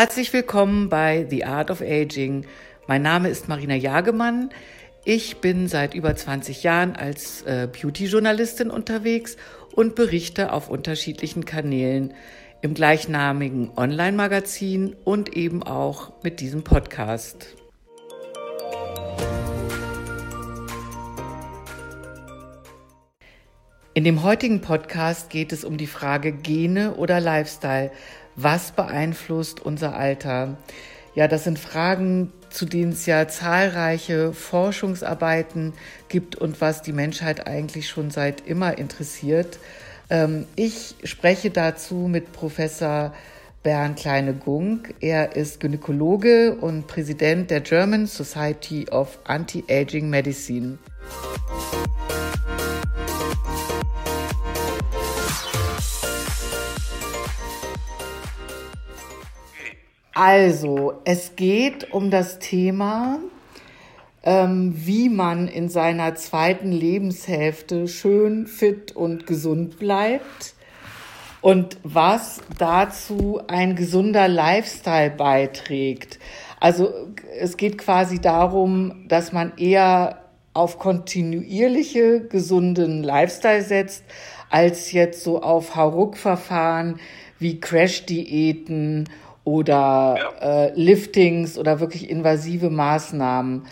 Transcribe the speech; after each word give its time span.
Herzlich 0.00 0.32
willkommen 0.32 0.88
bei 0.88 1.26
The 1.28 1.44
Art 1.44 1.72
of 1.72 1.80
Aging. 1.80 2.46
Mein 2.86 3.02
Name 3.02 3.30
ist 3.30 3.48
Marina 3.48 3.74
Jagemann. 3.74 4.50
Ich 5.04 5.38
bin 5.38 5.66
seit 5.66 5.92
über 5.92 6.14
20 6.14 6.62
Jahren 6.62 6.94
als 6.94 7.42
äh, 7.42 7.66
Beauty-Journalistin 7.66 8.70
unterwegs 8.70 9.36
und 9.74 9.96
berichte 9.96 10.52
auf 10.52 10.70
unterschiedlichen 10.70 11.44
Kanälen 11.44 12.14
im 12.62 12.74
gleichnamigen 12.74 13.72
Online-Magazin 13.76 14.94
und 15.02 15.36
eben 15.36 15.64
auch 15.64 16.12
mit 16.22 16.38
diesem 16.38 16.62
Podcast. 16.62 17.56
In 23.94 24.04
dem 24.04 24.22
heutigen 24.22 24.60
Podcast 24.60 25.28
geht 25.28 25.50
es 25.50 25.64
um 25.64 25.76
die 25.76 25.88
Frage 25.88 26.30
Gene 26.30 26.94
oder 26.94 27.18
Lifestyle. 27.18 27.90
Was 28.40 28.70
beeinflusst 28.70 29.58
unser 29.58 29.96
Alter? 29.96 30.58
Ja, 31.16 31.26
das 31.26 31.42
sind 31.42 31.58
Fragen, 31.58 32.32
zu 32.50 32.66
denen 32.66 32.92
es 32.92 33.04
ja 33.04 33.26
zahlreiche 33.26 34.32
Forschungsarbeiten 34.32 35.72
gibt 36.08 36.36
und 36.36 36.60
was 36.60 36.80
die 36.82 36.92
Menschheit 36.92 37.48
eigentlich 37.48 37.88
schon 37.88 38.12
seit 38.12 38.46
immer 38.46 38.78
interessiert. 38.78 39.58
Ähm, 40.08 40.46
ich 40.54 40.94
spreche 41.02 41.50
dazu 41.50 42.06
mit 42.08 42.32
Professor 42.32 43.12
Bernd 43.64 43.98
Kleine-Gunk. 43.98 44.94
Er 45.00 45.34
ist 45.34 45.58
Gynäkologe 45.58 46.54
und 46.54 46.86
Präsident 46.86 47.50
der 47.50 47.62
German 47.62 48.06
Society 48.06 48.88
of 48.88 49.18
Anti-Aging 49.24 50.08
Medicine. 50.08 50.78
Also, 60.20 60.94
es 61.04 61.36
geht 61.36 61.92
um 61.92 62.10
das 62.10 62.40
Thema, 62.40 63.20
ähm, 64.24 64.72
wie 64.74 65.10
man 65.10 65.46
in 65.46 65.68
seiner 65.68 66.16
zweiten 66.16 66.72
Lebenshälfte 66.72 67.86
schön, 67.86 68.48
fit 68.48 68.96
und 68.96 69.28
gesund 69.28 69.78
bleibt 69.78 70.54
und 71.40 71.76
was 71.84 72.40
dazu 72.58 73.40
ein 73.46 73.76
gesunder 73.76 74.26
Lifestyle 74.26 75.10
beiträgt. 75.10 76.18
Also 76.58 76.92
es 77.38 77.56
geht 77.56 77.78
quasi 77.78 78.20
darum, 78.20 79.04
dass 79.06 79.30
man 79.30 79.52
eher 79.56 80.24
auf 80.52 80.80
kontinuierliche, 80.80 82.22
gesunden 82.22 83.04
Lifestyle 83.04 83.62
setzt, 83.62 84.02
als 84.50 84.90
jetzt 84.90 85.22
so 85.22 85.42
auf 85.42 85.76
Hauruck-Verfahren 85.76 86.98
wie 87.38 87.60
Crash-Diäten 87.60 89.08
oder 89.48 90.16
ja. 90.18 90.66
äh, 90.66 90.72
Liftings 90.74 91.58
oder 91.58 91.80
wirklich 91.80 92.10
invasive 92.10 92.68
Maßnahmen. 92.68 93.66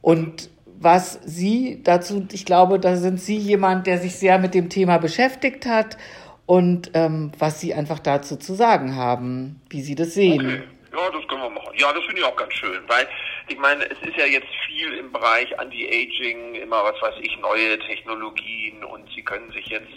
Und 0.00 0.50
was 0.80 1.20
Sie 1.24 1.80
dazu, 1.84 2.26
ich 2.32 2.44
glaube, 2.44 2.80
da 2.80 2.96
sind 2.96 3.20
Sie 3.20 3.36
jemand, 3.36 3.86
der 3.86 3.98
sich 3.98 4.16
sehr 4.16 4.40
mit 4.40 4.52
dem 4.52 4.68
Thema 4.68 4.98
beschäftigt 4.98 5.64
hat 5.64 5.96
und 6.44 6.90
ähm, 6.94 7.30
was 7.38 7.60
Sie 7.60 7.72
einfach 7.72 8.00
dazu 8.00 8.36
zu 8.36 8.54
sagen 8.54 8.96
haben, 8.96 9.60
wie 9.70 9.82
Sie 9.82 9.94
das 9.94 10.14
sehen. 10.14 10.44
Okay. 10.44 10.62
Ja, 10.92 11.10
das 11.10 11.26
können 11.28 11.42
wir 11.42 11.50
machen. 11.50 11.72
Ja, 11.76 11.92
das 11.92 12.04
finde 12.04 12.20
ich 12.20 12.26
auch 12.26 12.36
ganz 12.36 12.52
schön, 12.54 12.82
weil 12.88 13.06
ich 13.48 13.58
meine, 13.58 13.84
es 13.84 13.98
ist 14.02 14.16
ja 14.16 14.26
jetzt 14.26 14.48
viel 14.66 14.92
im 14.94 15.12
Bereich 15.12 15.56
Anti-Aging, 15.58 16.56
immer 16.56 16.82
was 16.82 17.00
weiß 17.00 17.14
ich, 17.22 17.38
neue 17.38 17.78
Technologien 17.78 18.84
und 18.84 19.08
Sie 19.14 19.22
können 19.22 19.50
sich 19.52 19.66
jetzt 19.66 19.92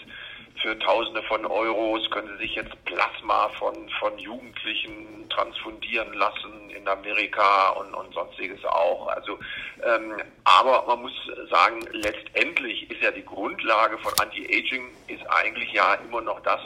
für 0.66 0.80
Tausende 0.80 1.22
von 1.22 1.46
Euros 1.46 2.10
können 2.10 2.28
sie 2.28 2.48
sich 2.48 2.56
jetzt 2.56 2.74
Plasma 2.86 3.50
von, 3.50 3.88
von 4.00 4.18
Jugendlichen 4.18 5.30
transfundieren 5.30 6.12
lassen 6.14 6.72
in 6.72 6.88
Amerika 6.88 7.70
und, 7.70 7.94
und 7.94 8.12
sonstiges 8.16 8.66
auch. 8.66 9.08
Also, 9.10 9.38
ähm, 9.84 10.16
aber 10.44 10.84
man 10.88 11.04
muss 11.04 11.14
sagen, 11.52 11.82
letztendlich 11.92 12.90
ist 12.90 13.00
ja 13.04 13.12
die 13.12 13.24
Grundlage 13.24 14.00
von 14.00 14.12
Anti-Aging 14.20 14.90
ist 15.06 15.24
eigentlich 15.30 15.72
ja 15.72 15.94
immer 15.96 16.22
noch 16.22 16.40
das, 16.40 16.62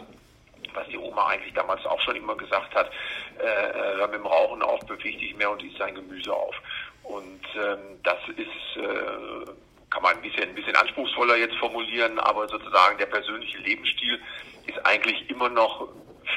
was 0.74 0.88
die 0.88 0.98
Oma 0.98 1.28
eigentlich 1.28 1.54
damals 1.54 1.86
auch 1.86 2.00
schon 2.00 2.16
immer 2.16 2.38
gesagt 2.38 2.74
hat, 2.74 2.90
äh, 3.38 3.98
hör 3.98 4.08
mit 4.08 4.20
dem 4.20 4.28
Rauchen 4.28 4.62
auf, 4.62 4.80
beweg 4.88 5.20
dich 5.20 5.36
mehr 5.36 5.52
und 5.52 5.62
isst 5.62 5.78
dein 5.78 5.96
Gemüse 5.96 6.34
auf. 6.34 6.56
Und 7.04 7.44
ähm, 7.62 8.00
das 8.04 8.20
ist 8.30 8.78
äh, 8.82 9.52
kann 9.90 10.04
man 10.04 10.16
ein 10.16 10.22
bisschen, 10.22 10.44
ein 10.44 10.56
bisschen 10.56 10.76
anspruchsvoller 10.76 11.36
jetzt 11.38 11.56
formulieren, 11.56 12.20
aber 12.20 12.48
sozusagen 12.48 12.98
der 12.98 13.08
persönliche 13.08 13.58
Lebensstil 13.60 14.20
ist 14.68 14.86
eigentlich 14.86 15.30
immer 15.30 15.50
noch 15.50 15.88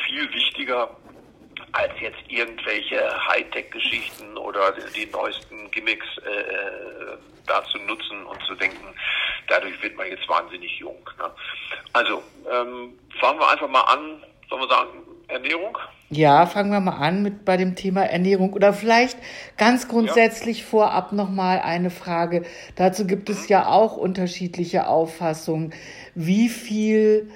viel 0.06 0.32
wichtiger 0.32 0.96
als 1.72 1.92
jetzt 2.00 2.20
irgendwelche 2.28 3.00
Hightech-Geschichten 3.28 4.36
oder 4.36 4.72
die 4.94 5.06
neuesten 5.06 5.70
Gimmicks 5.70 6.06
äh, 6.18 6.40
äh, 6.40 7.16
da 7.46 7.64
zu 7.64 7.78
nutzen 7.78 8.24
und 8.26 8.42
zu 8.44 8.54
denken, 8.54 8.94
dadurch 9.48 9.80
wird 9.82 9.96
man 9.96 10.08
jetzt 10.08 10.28
wahnsinnig 10.28 10.78
jung. 10.78 11.08
Ne? 11.18 11.30
Also 11.92 12.22
ähm, 12.50 12.98
fangen 13.20 13.40
wir 13.40 13.50
einfach 13.50 13.68
mal 13.68 13.82
an, 13.82 14.22
sollen 14.48 14.62
wir 14.62 14.68
sagen, 14.68 15.02
Ernährung? 15.28 15.76
Ja, 16.10 16.44
fangen 16.44 16.70
wir 16.70 16.80
mal 16.80 16.98
an 16.98 17.22
mit 17.22 17.44
bei 17.44 17.56
dem 17.56 17.74
Thema 17.74 18.02
Ernährung 18.02 18.52
oder 18.52 18.74
vielleicht 18.74 19.16
ganz 19.56 19.88
grundsätzlich 19.88 20.58
ja. 20.58 20.64
vorab 20.66 21.12
noch 21.12 21.30
mal 21.30 21.60
eine 21.60 21.88
Frage. 21.88 22.42
Dazu 22.76 23.06
gibt 23.06 23.30
es 23.30 23.48
ja 23.48 23.66
auch 23.66 23.96
unterschiedliche 23.96 24.88
Auffassungen, 24.88 25.72
wie 26.14 26.50
viel 26.50 27.30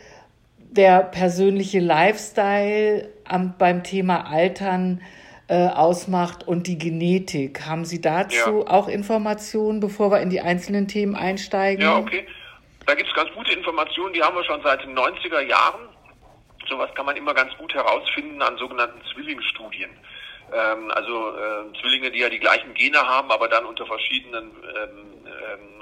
der 0.58 1.00
persönliche 1.00 1.80
Lifestyle 1.80 3.08
am, 3.24 3.54
beim 3.56 3.82
Thema 3.82 4.30
Altern 4.30 5.00
äh, 5.48 5.68
ausmacht 5.68 6.46
und 6.46 6.66
die 6.66 6.76
Genetik. 6.76 7.66
Haben 7.66 7.84
Sie 7.84 8.00
dazu 8.00 8.60
ja. 8.60 8.70
auch 8.70 8.88
Informationen, 8.88 9.80
bevor 9.80 10.10
wir 10.10 10.20
in 10.20 10.28
die 10.28 10.40
einzelnen 10.40 10.86
Themen 10.86 11.14
einsteigen? 11.14 11.82
Ja, 11.82 11.96
okay. 11.96 12.26
Da 12.84 12.94
gibt 12.94 13.08
es 13.08 13.14
ganz 13.14 13.30
gute 13.34 13.52
Informationen, 13.52 14.12
die 14.12 14.22
haben 14.22 14.36
wir 14.36 14.44
schon 14.44 14.60
seit 14.62 14.82
den 14.82 14.96
90er 14.96 15.40
Jahren. 15.40 15.85
Sowas 16.68 16.90
kann 16.94 17.06
man 17.06 17.16
immer 17.16 17.34
ganz 17.34 17.54
gut 17.56 17.72
herausfinden 17.74 18.42
an 18.42 18.56
sogenannten 18.56 19.00
Zwillingsstudien. 19.12 19.90
Ähm, 20.52 20.90
also 20.90 21.30
äh, 21.36 21.80
Zwillinge, 21.80 22.10
die 22.10 22.20
ja 22.20 22.28
die 22.28 22.38
gleichen 22.38 22.74
Gene 22.74 22.98
haben, 22.98 23.30
aber 23.30 23.48
dann 23.48 23.64
unter 23.64 23.86
verschiedenen 23.86 24.50
ähm, 24.76 25.26
ähm, 25.26 25.76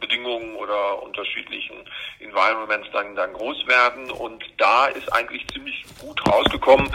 Bedingungen 0.00 0.54
oder 0.56 1.02
unterschiedlichen 1.02 1.76
Environments 2.20 2.88
dann, 2.92 3.14
dann 3.16 3.32
groß 3.32 3.66
werden. 3.66 4.10
Und 4.10 4.44
da 4.58 4.86
ist 4.86 5.12
eigentlich 5.12 5.46
ziemlich 5.48 5.84
gut 6.00 6.20
rausgekommen, 6.26 6.90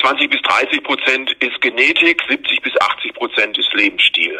20 0.00 0.30
bis 0.30 0.40
30 0.42 0.84
Prozent 0.84 1.32
ist 1.40 1.60
Genetik, 1.60 2.22
70 2.28 2.62
bis 2.62 2.80
80 2.80 3.14
Prozent 3.14 3.58
ist 3.58 3.72
Lebensstil. 3.74 4.38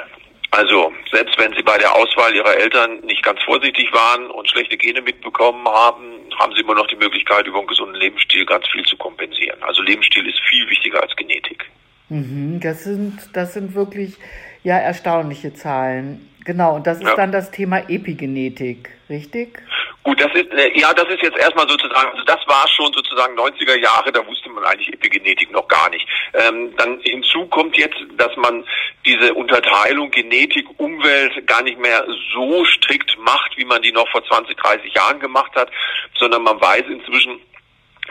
Also, 0.51 0.93
selbst 1.11 1.37
wenn 1.39 1.53
Sie 1.55 1.63
bei 1.63 1.77
der 1.77 1.95
Auswahl 1.95 2.35
Ihrer 2.35 2.57
Eltern 2.57 3.01
nicht 3.01 3.23
ganz 3.23 3.43
vorsichtig 3.43 3.93
waren 3.93 4.31
und 4.31 4.49
schlechte 4.49 4.77
Gene 4.77 5.03
mitbekommen 5.03 5.67
haben, 5.67 6.16
haben 6.39 6.53
Sie 6.55 6.61
immer 6.61 6.75
noch 6.75 6.87
die 6.87 6.97
Möglichkeit, 6.97 7.47
über 7.47 7.59
einen 7.59 7.67
gesunden 7.67 7.97
Lebensstil 7.97 8.45
ganz 8.47 8.67
viel 8.69 8.85
zu 8.85 8.97
kompensieren. 8.97 9.63
Also 9.63 9.83
Lebensstil 9.83 10.27
ist 10.27 10.41
viel 10.49 10.69
wichtiger 10.71 11.03
als 11.03 11.15
Genetik. 11.17 11.65
Mhm, 12.09 12.61
das 12.61 12.85
sind, 12.85 13.19
das 13.33 13.55
sind 13.55 13.75
wirklich 13.75 14.17
ja 14.63 14.79
erstaunliche 14.79 15.55
Zahlen. 15.55 16.29
Genau, 16.45 16.77
und 16.77 16.87
das 16.87 16.99
ist 16.99 17.09
ja. 17.09 17.17
dann 17.17 17.33
das 17.33 17.51
Thema 17.51 17.79
Epigenetik, 17.91 18.91
richtig? 19.09 19.61
Gut, 20.07 20.21
das 20.21 20.33
ist 20.35 20.53
äh, 20.53 20.71
ja, 20.79 20.95
das 20.95 21.09
ist 21.09 21.21
jetzt 21.21 21.37
erstmal 21.37 21.69
sozusagen, 21.69 22.13
also 22.13 22.23
das 22.23 22.39
war 22.47 22.65
schon 22.69 22.93
sozusagen 22.93 23.37
90er 23.37 23.75
Jahre, 23.75 24.13
da 24.13 24.25
wusste 24.25 24.49
man 24.51 24.63
eigentlich 24.63 24.93
Epigenetik 24.93 25.51
noch 25.51 25.67
gar 25.67 25.91
nicht. 25.91 26.07
Ähm, 26.33 26.73
dann 26.77 27.01
hinzu 27.01 27.47
kommt 27.47 27.77
jetzt, 27.77 27.99
dass 28.17 28.31
man 28.37 28.65
diese 29.05 29.35
Unterteilung 29.35 30.13
Genetik, 30.13 30.65
Umwelt 30.77 31.45
gar 31.49 31.61
nicht 31.65 31.81
mehr 31.81 32.07
so 32.33 32.65
strikt 32.67 33.19
macht, 33.19 33.57
wie 33.57 33.65
man 33.65 33.83
die 33.83 33.91
noch 33.91 34.09
vor 34.11 34.25
20, 34.25 34.57
30 34.57 34.95
Jahren 34.95 35.19
gemacht 35.19 35.51
hat, 35.57 35.73
sondern 36.17 36.45
man 36.45 36.61
weiß 36.61 36.85
inzwischen, 36.89 37.41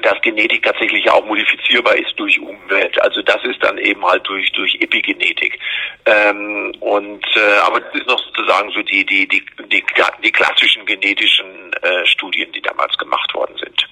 dass 0.02 0.22
Genetik 0.22 0.64
tatsächlich 0.64 1.10
auch 1.10 1.26
modifizierbar 1.26 1.96
ist 1.96 2.14
durch 2.18 2.40
Umwelt. 2.40 3.02
Also 3.02 3.22
das 3.22 3.42
ist 3.46 3.64
dann 3.64 3.78
eben 3.78 4.06
halt 4.06 4.28
durch 4.28 4.52
durch 4.52 4.76
Epigenetik. 4.82 5.58
Ähm, 6.06 6.74
und 6.82 7.26
äh, 7.36 7.60
aber 7.66 7.80
das 7.80 7.94
ist 7.96 8.08
noch 8.08 8.20
sozusagen 8.20 8.70
so 8.72 8.82
die 8.82 9.06
die 9.06 9.28
die 9.28 9.46
die, 9.72 9.84
die 10.24 10.32
klassischen 10.32 10.86
genetischen 10.86 11.65
äh, 11.86 12.06
Studien, 12.06 12.52
die 12.52 12.62
damals 12.62 12.98
gemacht 12.98 13.34
worden 13.34 13.56
sind. 13.58 13.88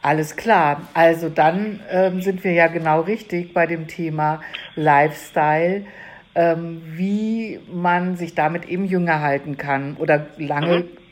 Alles 0.00 0.36
klar. 0.36 0.88
Also 0.94 1.28
dann 1.28 1.80
ähm, 1.90 2.22
sind 2.22 2.42
wir 2.42 2.52
ja 2.52 2.66
genau 2.66 3.02
richtig 3.02 3.54
bei 3.54 3.66
dem 3.66 3.86
Thema 3.86 4.40
Lifestyle, 4.74 5.86
ähm, 6.34 6.82
wie 6.96 7.60
man 7.70 8.16
sich 8.16 8.34
damit 8.34 8.64
eben 8.68 8.84
jünger 8.84 9.20
halten 9.20 9.56
kann 9.56 9.96
oder 9.98 10.26
lange 10.38 10.78
mhm 10.80 11.02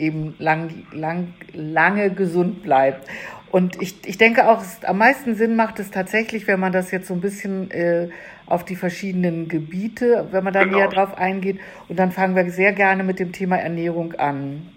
eben 0.00 0.34
lang, 0.38 0.70
lang, 0.92 1.34
lange 1.52 2.10
gesund 2.10 2.62
bleibt. 2.62 3.06
Und 3.50 3.80
ich, 3.82 3.96
ich 4.06 4.16
denke 4.16 4.48
auch, 4.48 4.62
am 4.84 4.98
meisten 4.98 5.34
Sinn 5.34 5.56
macht 5.56 5.78
es 5.80 5.90
tatsächlich, 5.90 6.46
wenn 6.46 6.60
man 6.60 6.72
das 6.72 6.90
jetzt 6.90 7.08
so 7.08 7.14
ein 7.14 7.20
bisschen 7.20 7.70
äh, 7.70 8.08
auf 8.46 8.64
die 8.64 8.76
verschiedenen 8.76 9.48
Gebiete, 9.48 10.28
wenn 10.30 10.44
man 10.44 10.52
da 10.52 10.64
genau. 10.64 10.78
näher 10.78 10.88
drauf 10.88 11.16
eingeht. 11.18 11.58
Und 11.88 11.98
dann 11.98 12.12
fangen 12.12 12.36
wir 12.36 12.50
sehr 12.50 12.72
gerne 12.72 13.02
mit 13.02 13.18
dem 13.18 13.32
Thema 13.32 13.56
Ernährung 13.56 14.14
an. 14.14 14.68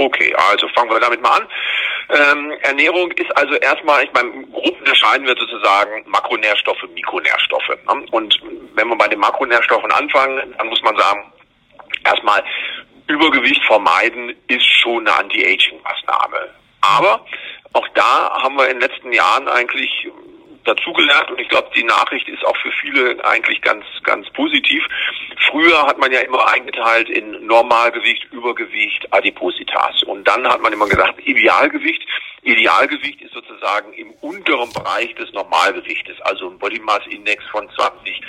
Okay, 0.00 0.34
also 0.50 0.66
fangen 0.68 0.90
wir 0.90 0.98
damit 0.98 1.20
mal 1.20 1.36
an. 1.36 1.48
Ähm, 2.08 2.52
Ernährung 2.62 3.12
ist 3.12 3.30
also 3.36 3.54
erstmal, 3.56 4.02
ich 4.02 4.12
meine, 4.14 4.46
grob 4.46 4.78
unterscheiden 4.78 5.26
wir 5.26 5.36
sozusagen 5.36 6.02
Makronährstoffe, 6.06 6.82
Mikronährstoffe. 6.94 7.68
Ne? 7.68 8.06
Und 8.10 8.40
wenn 8.74 8.88
wir 8.88 8.96
bei 8.96 9.08
den 9.08 9.18
Makronährstoffen 9.18 9.92
anfangen, 9.92 10.54
dann 10.56 10.68
muss 10.68 10.80
man 10.80 10.96
sagen, 10.96 11.30
erstmal 12.06 12.42
Übergewicht 13.08 13.62
vermeiden 13.66 14.34
ist 14.48 14.64
schon 14.64 15.06
eine 15.06 15.18
Anti-Aging-Maßnahme. 15.18 16.48
Aber 16.80 17.26
auch 17.74 17.88
da 17.94 18.40
haben 18.42 18.56
wir 18.56 18.68
in 18.68 18.80
den 18.80 18.88
letzten 18.88 19.12
Jahren 19.12 19.48
eigentlich 19.48 20.08
dazugelernt 20.70 21.30
und 21.30 21.40
ich 21.40 21.48
glaube, 21.48 21.70
die 21.74 21.84
Nachricht 21.84 22.28
ist 22.28 22.44
auch 22.46 22.56
für 22.56 22.70
viele 22.80 23.24
eigentlich 23.24 23.60
ganz, 23.62 23.84
ganz 24.04 24.30
positiv. 24.30 24.82
Früher 25.50 25.82
hat 25.86 25.98
man 25.98 26.12
ja 26.12 26.20
immer 26.20 26.46
eingeteilt 26.48 27.08
in 27.08 27.46
Normalgewicht, 27.46 28.24
Übergewicht, 28.32 29.12
Adipositas. 29.12 30.02
Und 30.04 30.26
dann 30.28 30.46
hat 30.46 30.60
man 30.60 30.72
immer 30.72 30.86
gesagt, 30.86 31.26
Idealgewicht. 31.26 32.02
Idealgewicht 32.42 33.20
ist 33.20 33.34
sozusagen 33.34 33.92
im 33.94 34.12
unteren 34.20 34.72
Bereich 34.72 35.14
des 35.16 35.32
Normalgewichtes, 35.32 36.20
also 36.22 36.48
ein 36.48 36.58
Body 36.58 36.80
Mass 36.80 37.02
Index 37.08 37.44
von 37.50 37.68
20, 37.68 38.20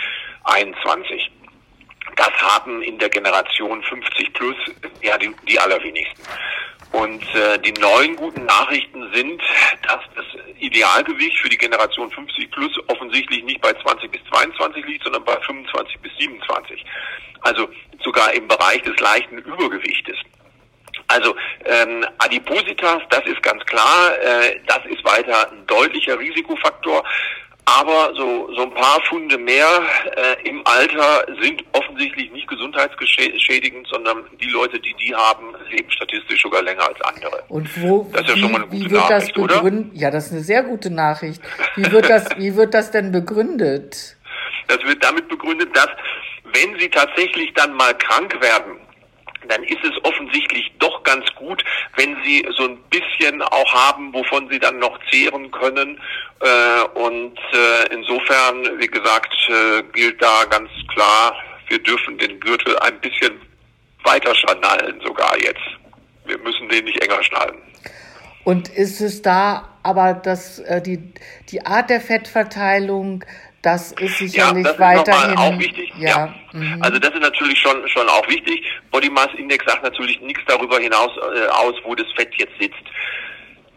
21. 0.44 1.32
Das 2.16 2.32
haben 2.42 2.82
in 2.82 2.98
der 3.00 3.10
Generation 3.10 3.82
50 3.84 4.34
plus 4.34 4.56
ja 5.02 5.18
die, 5.18 5.34
die 5.48 5.60
allerwenigsten. 5.60 6.24
Und 6.92 7.24
äh, 7.36 7.58
die 7.60 7.72
neuen 7.80 8.18
guten 8.18 8.46
Nachrichten 8.46 9.10
sind, 9.14 9.42
dass 9.84 10.02
das 10.14 10.26
Idealgewicht 10.60 11.38
für 11.38 11.48
die 11.48 11.58
Generation 11.58 12.12
50 12.12 12.52
plus 12.52 12.72
offensichtlich 12.88 13.44
nicht 13.44 13.62
bei 13.62 13.74
20 13.74 14.12
bis 14.12 14.22
22 14.30 14.86
liegt, 14.86 15.04
sondern 15.04 15.24
bei 15.24 15.38
25 15.40 16.00
bis 16.02 16.12
27. 16.20 16.86
Also 17.42 17.70
sogar 18.04 18.34
im 18.34 18.48
Bereich 18.48 18.82
des 18.82 19.00
leichten 19.00 19.38
Übergewichtes. 19.38 20.18
Also 21.08 21.36
ähm, 21.66 22.06
Adipositas, 22.20 23.02
das 23.10 23.26
ist 23.26 23.42
ganz 23.42 23.64
klar, 23.66 24.18
äh, 24.22 24.60
das 24.68 24.80
ist 24.86 25.04
weiter 25.04 25.52
ein 25.52 25.66
deutlicher 25.68 26.18
Risikofaktor. 26.20 27.04
Aber 27.66 28.14
so, 28.16 28.52
so 28.54 28.64
ein 28.64 28.74
paar 28.74 29.02
Funde 29.08 29.38
mehr 29.38 29.68
äh, 30.16 30.50
im 30.50 30.62
Alter 30.66 31.26
sind 31.42 31.64
offensichtlich 31.74 32.32
nicht 32.32 32.48
gesundheitsschädigend, 32.48 33.88
sondern 33.88 34.24
die 34.42 34.50
Leute, 34.50 34.80
die 34.80 34.94
die 34.96 35.16
haben, 35.16 35.54
leben 35.70 35.90
statistisch 35.92 36.42
sogar 36.42 36.64
länger 36.64 36.88
als 36.88 37.00
andere. 37.02 37.44
Und 37.50 37.70
wo, 37.82 38.10
das 38.12 38.22
ist 38.22 38.30
ja 38.30 38.36
wie, 38.36 38.40
schon 38.40 38.52
mal 38.52 38.58
eine 38.62 38.68
gute 38.68 38.86
wie 38.86 38.92
wird 38.92 39.10
Nachricht, 39.10 39.38
das 39.38 39.48
begründet? 39.48 39.92
Ja, 39.94 40.12
das 40.12 40.26
ist 40.28 40.32
eine 40.34 40.42
sehr 40.42 40.64
gute 40.64 40.90
Nachricht. 40.90 41.42
Wie 41.76 41.92
wird 41.92 42.10
das, 42.10 42.26
wie 42.38 42.56
wird 42.56 42.74
das 42.74 42.92
denn 42.92 43.12
begründet? 43.12 44.18
Das 44.68 44.84
wird 44.84 45.04
damit 45.04 45.28
begründet, 45.30 45.76
dass 45.76 45.90
wenn 46.54 46.78
sie 46.80 46.90
tatsächlich 46.90 47.54
dann 47.54 47.74
mal 47.74 47.94
krank 47.98 48.36
werden, 48.42 48.81
dann 49.52 49.64
ist 49.64 49.84
es 49.84 49.92
offensichtlich 50.04 50.72
doch 50.80 51.04
ganz 51.04 51.26
gut, 51.36 51.64
wenn 51.98 52.16
sie 52.24 52.46
so 52.56 52.64
ein 52.64 52.78
bisschen 52.90 53.42
auch 53.42 53.74
haben, 53.74 54.14
wovon 54.14 54.50
sie 54.50 54.60
dann 54.60 54.80
noch 54.80 54.98
zehren 55.12 55.52
können. 55.52 56.00
Äh, 56.40 57.00
und 57.00 57.38
äh, 57.38 57.94
insofern, 57.94 58.80
wie 58.80 58.88
gesagt, 58.88 59.36
äh, 59.50 59.84
gilt 59.94 60.22
da 60.22 60.46
ganz 60.50 60.70
klar, 60.94 61.36
wir 61.68 61.80
dürfen 61.80 62.18
den 62.18 62.40
Gürtel 62.40 62.78
ein 62.80 63.00
bisschen 63.02 63.40
weiter 64.04 64.34
schnallen 64.36 65.00
sogar 65.02 65.38
jetzt. 65.38 65.62
Wir 66.26 66.38
müssen 66.40 66.70
den 66.70 66.86
nicht 66.86 67.02
enger 67.04 67.22
schnallen. 67.24 67.58
Und 68.44 68.70
ist 68.70 69.02
es 69.02 69.22
da 69.22 69.68
aber 69.84 70.14
das, 70.14 70.60
äh, 70.60 70.82
die, 70.82 71.14
die 71.50 71.66
Art 71.66 71.90
der 71.90 72.02
Fettverteilung 72.02 73.24
das 73.62 73.92
ist 73.94 74.18
sicherlich 74.18 74.66
ja, 74.66 74.72
das 74.72 74.80
weiterhin 74.80 75.32
ist 75.32 75.38
auch 75.38 75.60
wichtig. 75.60 75.94
Ja. 75.98 76.10
ja. 76.10 76.36
Mhm. 76.54 76.82
Also 76.82 77.00
das 77.00 77.12
ist 77.12 77.22
natürlich 77.22 77.60
schon 77.60 77.88
schon 77.88 78.08
auch 78.10 78.28
wichtig. 78.28 78.64
Body 78.92 79.10
Mass 79.10 79.30
Index 79.38 79.66
sagt 79.66 79.84
natürlich 79.84 80.20
nichts 80.22 80.42
darüber 80.48 80.80
hinaus 80.80 81.12
äh, 81.18 81.48
aus, 81.48 81.76
wo 81.84 81.94
das 81.96 82.08
Fett 82.16 82.34
jetzt 82.36 82.54
sitzt. 82.60 82.84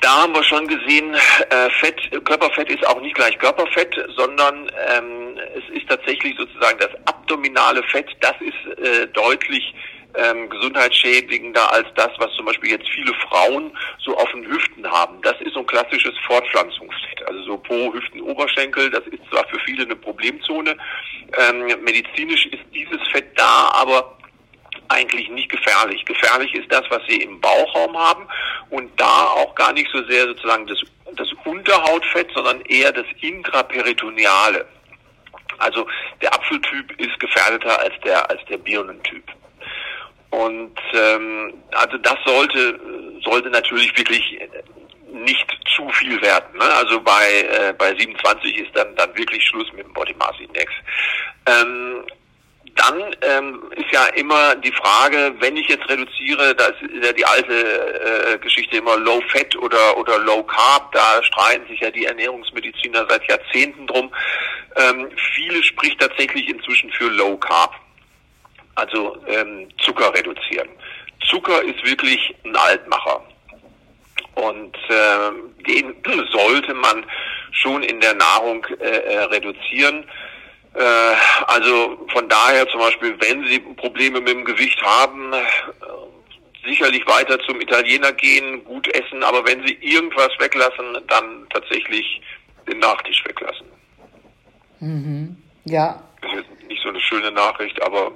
Da 0.01 0.23
haben 0.23 0.35
wir 0.35 0.45
schon 0.45 0.67
gesehen, 0.69 1.15
äh, 1.15 1.71
Fett, 1.81 1.99
Körperfett 2.27 2.69
ist 2.69 2.87
auch 2.87 3.01
nicht 3.01 3.15
gleich 3.15 3.39
Körperfett, 3.39 3.97
sondern 4.15 4.71
ähm, 4.91 5.39
es 5.57 5.77
ist 5.77 5.89
tatsächlich 5.89 6.37
sozusagen 6.37 6.79
das 6.79 6.91
abdominale 7.07 7.83
Fett, 7.85 8.11
das 8.21 8.35
ist 8.41 8.79
äh, 8.79 9.07
deutlich 9.15 9.75
ähm, 10.17 10.49
gesundheitsschädigender 10.49 11.73
als 11.73 11.87
das, 11.95 12.11
was 12.19 12.33
zum 12.35 12.47
Beispiel 12.47 12.71
jetzt 12.71 12.89
viele 12.89 13.13
Frauen 13.29 13.77
so 13.99 14.17
auf 14.17 14.31
den 14.33 14.47
Hüften 14.47 14.89
haben. 14.91 15.21
Das 15.23 15.41
ist 15.41 15.55
so 15.55 15.61
ein 15.61 15.67
klassisches 15.67 16.15
Fortpflanzungsfett. 16.27 17.27
Also 17.27 17.43
so 17.43 17.59
Po, 17.59 17.93
Hüften, 17.93 18.21
Oberschenkel, 18.23 18.91
das 18.91 19.07
ist 19.07 19.23
zwar 19.31 19.47
für 19.49 19.59
viele 19.61 19.85
eine 19.85 19.97
Problemzone. 19.97 20.77
Ähm, 21.39 21.67
medizinisch 21.83 22.47
ist 22.47 22.63
dieses 22.73 23.01
Fett 23.09 23.27
da, 23.37 23.71
aber 23.75 24.19
eigentlich 24.89 25.29
nicht 25.31 25.51
gefährlich. 25.51 26.05
Gefährlich 26.05 26.55
ist 26.55 26.71
das, 26.71 26.83
was 26.91 27.01
sie 27.09 27.23
im 27.23 27.41
Bauchraum 27.41 27.97
haben 27.97 28.29
und 28.71 28.91
da 29.01 29.27
auch 29.29 29.55
gar 29.55 29.73
nicht 29.73 29.91
so 29.93 30.05
sehr 30.05 30.27
sozusagen 30.27 30.67
das, 30.67 30.79
das 31.17 31.29
Unterhautfett, 31.45 32.31
sondern 32.35 32.61
eher 32.63 32.93
das 32.93 33.07
intraperitoneale. 33.21 34.67
Also 35.59 35.87
der 36.21 36.35
Apfeltyp 36.35 37.01
ist 37.01 37.19
gefährdeter 37.21 37.79
als 37.81 37.95
der 38.05 38.29
als 38.29 38.45
der 38.47 38.59
Birnentyp. 38.59 39.25
Und 40.31 40.77
ähm, 40.93 41.55
also 41.73 41.97
das 41.99 42.17
sollte 42.25 42.81
sollte 43.25 43.51
natürlich 43.51 43.97
wirklich 43.97 44.39
nicht 45.13 45.47
zu 45.77 45.89
viel 45.91 46.21
werden. 46.23 46.59
Ne? 46.59 46.65
Also 46.65 47.01
bei 47.01 47.47
äh, 47.49 47.73
bei 47.79 47.95
27 47.95 48.59
ist 48.59 48.77
dann 48.77 48.95
dann 48.97 49.17
wirklich 49.17 49.45
Schluss 49.45 49.73
mit 49.73 49.87
dem 49.87 49.93
Body 49.93 50.15
Mass 50.15 50.35
Index. 50.41 50.73
Ähm, 51.47 52.05
dann 52.77 53.17
ähm, 53.23 53.63
ist 53.77 53.93
ja 53.93 54.07
immer 54.17 54.57
die 54.57 54.73
Frage, 54.73 55.35
wenn 55.39 55.57
ich 55.57 55.69
jetzt 55.69 55.89
reduziere, 55.89 56.55
da 56.57 56.67
ist 56.67 57.05
ja 57.05 57.13
die 57.13 57.25
alte 57.25 58.35
äh, 58.35 58.39
Geschichte 58.39 58.79
immer 58.79 58.97
Low 58.97 59.21
Fat 59.29 59.55
oder 59.57 59.97
oder 59.97 60.19
Low 60.19 60.43
Carb, 60.43 60.91
da 60.93 61.23
streiten 61.23 61.67
sich 61.69 61.81
ja 61.81 61.91
die 61.91 62.07
Ernährungsmediziner 62.07 63.07
seit 63.09 63.29
Jahrzehnten 63.29 63.87
drum. 63.87 64.13
Ähm, 64.77 65.09
viele 65.35 65.63
spricht 65.63 66.01
tatsächlich 66.01 66.49
inzwischen 66.49 66.91
für 66.91 67.09
Low 67.11 67.37
Carb 67.37 67.75
also 68.75 69.17
ähm, 69.27 69.69
Zucker 69.79 70.13
reduzieren. 70.15 70.69
Zucker 71.29 71.63
ist 71.63 71.85
wirklich 71.85 72.35
ein 72.45 72.57
Altmacher. 72.57 73.23
Und 74.35 74.77
äh, 74.89 75.31
den 75.67 75.95
sollte 76.33 76.75
man 76.75 77.05
schon 77.53 77.83
in 77.83 78.01
der 78.01 78.15
Nahrung 78.15 78.65
äh, 78.81 78.85
äh, 78.85 79.19
reduzieren. 79.25 80.05
Äh, 80.75 80.81
also 81.47 82.07
von 82.13 82.29
daher 82.29 82.67
zum 82.69 82.81
Beispiel, 82.81 83.17
wenn 83.21 83.47
Sie 83.47 83.61
Probleme 83.61 84.21
mit 84.21 84.31
dem 84.31 84.45
Gewicht 84.45 84.83
haben, 84.83 85.33
äh, 85.33 85.43
sicherlich 86.67 87.07
weiter 87.07 87.39
zum 87.41 87.61
Italiener 87.61 88.13
gehen, 88.13 88.65
gut 88.65 88.89
essen, 88.89 89.23
aber 89.23 89.47
wenn 89.47 89.65
Sie 89.67 89.75
irgendwas 89.81 90.31
weglassen, 90.39 90.99
dann 91.07 91.47
tatsächlich 91.51 92.21
den 92.67 92.79
Nachtisch 92.79 93.23
weglassen. 93.25 93.67
Mhm. 94.81 95.37
Ja. 95.65 96.03
Das 96.23 96.33
ist 96.33 96.69
nicht 96.69 96.83
so 96.83 96.89
eine 96.89 97.01
schöne 97.01 97.31
Nachricht, 97.31 97.81
aber 97.83 98.13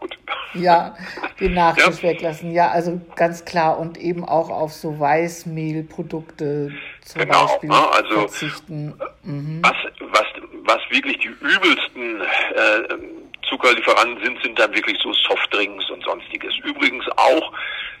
gut. 0.00 0.18
Ja, 0.54 0.96
den 1.40 1.54
Nachtisch 1.54 2.02
ja. 2.02 2.10
weglassen. 2.10 2.50
Ja, 2.52 2.70
also 2.70 3.00
ganz 3.14 3.44
klar 3.44 3.78
und 3.78 3.98
eben 3.98 4.24
auch 4.24 4.48
auf 4.50 4.72
so 4.72 4.98
Weißmehlprodukte 4.98 6.72
zum 7.02 7.20
genau, 7.20 7.46
Beispiel 7.46 7.70
ne, 7.70 7.88
also 7.92 8.14
verzichten. 8.20 8.94
Mhm. 9.22 9.60
Was, 9.62 9.76
was, 10.12 10.26
was 10.64 10.78
wirklich 10.90 11.18
die 11.18 11.28
übelsten 11.28 12.20
äh, 12.20 13.46
Zuckerlieferanten 13.48 14.24
sind, 14.24 14.42
sind 14.42 14.58
dann 14.58 14.74
wirklich 14.74 14.98
so 15.02 15.12
Softdrinks 15.12 15.88
und 15.90 16.02
sonstiges. 16.04 16.54
Übrigens 16.64 17.04
auch 17.16 17.52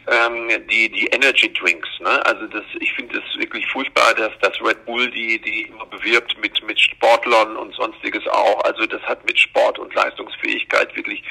ähm, 0.08 0.48
die 0.70 0.88
die 0.88 1.06
Energy 1.06 1.52
Drinks. 1.52 1.88
Ne? 2.00 2.24
Also 2.26 2.46
das, 2.46 2.64
ich 2.80 2.92
finde 2.94 3.18
es 3.18 3.40
wirklich 3.40 3.66
furchtbar, 3.68 4.14
dass 4.14 4.32
das 4.40 4.52
Red 4.62 4.84
Bull 4.86 5.10
die 5.10 5.40
die 5.40 5.62
immer 5.62 5.86
bewirbt 5.86 6.36
mit 6.40 6.62
mit 6.66 6.78
Sportlern 6.80 7.56
und 7.56 7.74
sonstiges 7.74 8.26
auch. 8.28 8.62
Also 8.64 8.86
das 8.86 9.02
hat 9.02 9.24
mit 9.26 9.38
Sport 9.38 9.78
und 9.78 9.94
Leistungsfähigkeit 9.94 10.94
wirklich 10.96 11.22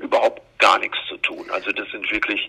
überhaupt 0.00 0.42
gar 0.58 0.78
nichts 0.78 0.98
zu 1.08 1.16
tun. 1.18 1.46
Also 1.50 1.70
das 1.72 1.88
sind 1.90 2.10
wirklich 2.10 2.48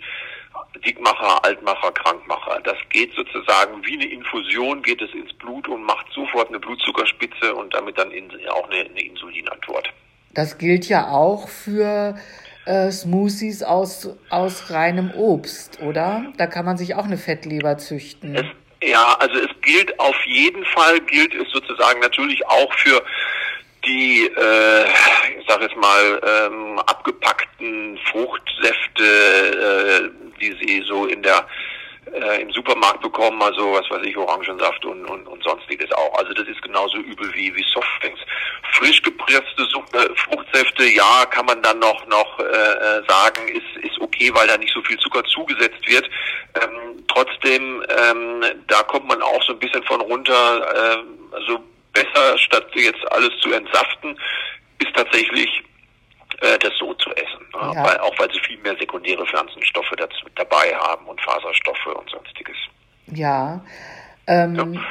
Dickmacher, 0.85 1.43
Altmacher, 1.43 1.91
Krankmacher. 1.91 2.59
Das 2.63 2.77
geht 2.89 3.13
sozusagen 3.13 3.85
wie 3.85 3.93
eine 3.93 4.11
Infusion, 4.11 4.81
geht 4.81 5.01
es 5.01 5.13
ins 5.13 5.33
Blut 5.33 5.67
und 5.67 5.83
macht 5.83 6.07
sofort 6.13 6.49
eine 6.49 6.59
Blutzuckerspitze 6.59 7.53
und 7.53 7.73
damit 7.73 7.97
dann 7.97 8.11
in, 8.11 8.29
auch 8.49 8.69
eine, 8.69 8.89
eine 8.89 9.01
Insulinantwort. 9.01 9.89
Das 10.33 10.57
gilt 10.57 10.87
ja 10.87 11.09
auch 11.09 11.49
für 11.49 12.15
äh, 12.65 12.89
Smoothies 12.89 13.63
aus, 13.63 14.09
aus 14.29 14.71
reinem 14.71 15.11
Obst, 15.11 15.81
oder? 15.81 16.31
Da 16.37 16.47
kann 16.47 16.65
man 16.65 16.77
sich 16.77 16.95
auch 16.95 17.05
eine 17.05 17.17
Fettleber 17.17 17.77
züchten. 17.77 18.35
Es, 18.35 18.45
ja, 18.83 19.15
also 19.19 19.35
es 19.35 19.49
gilt 19.61 19.99
auf 19.99 20.15
jeden 20.25 20.63
Fall, 20.65 20.99
gilt 21.01 21.33
es 21.35 21.51
sozusagen 21.51 21.99
natürlich 21.99 22.45
auch 22.47 22.73
für 22.73 23.03
die, 23.85 24.25
äh, 24.25 24.85
ich 25.39 25.45
sag 25.47 25.61
jetzt 25.61 25.75
mal, 25.75 26.21
ähm, 26.23 26.79
abgepackten 26.79 27.97
Fruchtsäfte, 28.11 29.03
äh, 29.03 30.39
die 30.39 30.55
sie 30.61 30.83
so 30.87 31.05
in 31.05 31.21
der 31.23 31.45
äh, 32.13 32.41
im 32.41 32.51
Supermarkt 32.51 33.01
bekommen, 33.01 33.41
also 33.41 33.73
was 33.73 33.89
weiß 33.89 34.05
ich, 34.05 34.17
Orangensaft 34.17 34.83
und, 34.85 35.05
und, 35.05 35.27
und 35.27 35.43
sonstiges 35.43 35.91
auch. 35.91 36.17
Also 36.17 36.33
das 36.33 36.47
ist 36.47 36.61
genauso 36.61 36.97
übel 36.97 37.31
wie, 37.33 37.55
wie 37.55 37.65
Softdrinks. 37.73 38.19
Frisch 38.73 39.01
gepresste 39.01 39.63
äh, 39.63 40.15
Fruchtsäfte, 40.15 40.85
ja, 40.85 41.25
kann 41.29 41.45
man 41.45 41.61
dann 41.61 41.79
noch 41.79 42.05
noch 42.07 42.39
äh, 42.39 42.43
äh, 42.43 43.03
sagen, 43.07 43.47
ist, 43.49 43.85
ist 43.85 43.99
okay, 43.99 44.31
weil 44.33 44.47
da 44.47 44.57
nicht 44.57 44.73
so 44.73 44.81
viel 44.81 44.97
Zucker 44.97 45.23
zugesetzt 45.25 45.87
wird. 45.87 46.09
Ähm, 46.61 47.03
trotzdem, 47.07 47.83
ähm, 47.89 48.43
da 48.67 48.83
kommt 48.83 49.07
man 49.07 49.21
auch 49.21 49.43
so 49.43 49.53
ein 49.53 49.59
bisschen 49.59 49.83
von 49.83 50.01
runter. 50.01 50.95
Äh, 50.95 51.35
also 51.35 51.63
besser, 51.93 52.37
statt 52.37 52.67
jetzt 52.75 53.11
alles 53.11 53.31
zu 53.41 53.51
entsaften, 53.53 54.17
ist 54.79 54.95
tatsächlich 54.95 55.63
äh, 56.41 56.57
das 56.59 56.71
so 56.79 56.93
zu 56.95 57.09
essen. 57.11 57.45
Ja. 57.53 57.83
Weil, 57.83 57.97
auch 57.99 58.17
weil 58.19 58.31
sie 58.31 58.39
viel 58.39 58.57
mehr 58.59 58.75
sekundäre 58.77 59.25
Pflanzenstoffe 59.25 59.93
dazu, 59.97 60.25
dabei 60.35 60.75
haben 60.75 61.05
und 61.07 61.21
Faserstoffe 61.21 61.87
und 61.87 62.09
sonstiges. 62.09 62.57
Ja. 63.07 63.63
Ähm, 64.27 64.73
ja. 64.73 64.81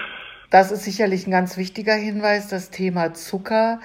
Das 0.51 0.73
ist 0.73 0.85
sicherlich 0.85 1.27
ein 1.27 1.31
ganz 1.31 1.57
wichtiger 1.57 1.95
Hinweis, 1.95 2.49
das 2.49 2.71
Thema 2.71 3.15
Zucker. 3.15 3.81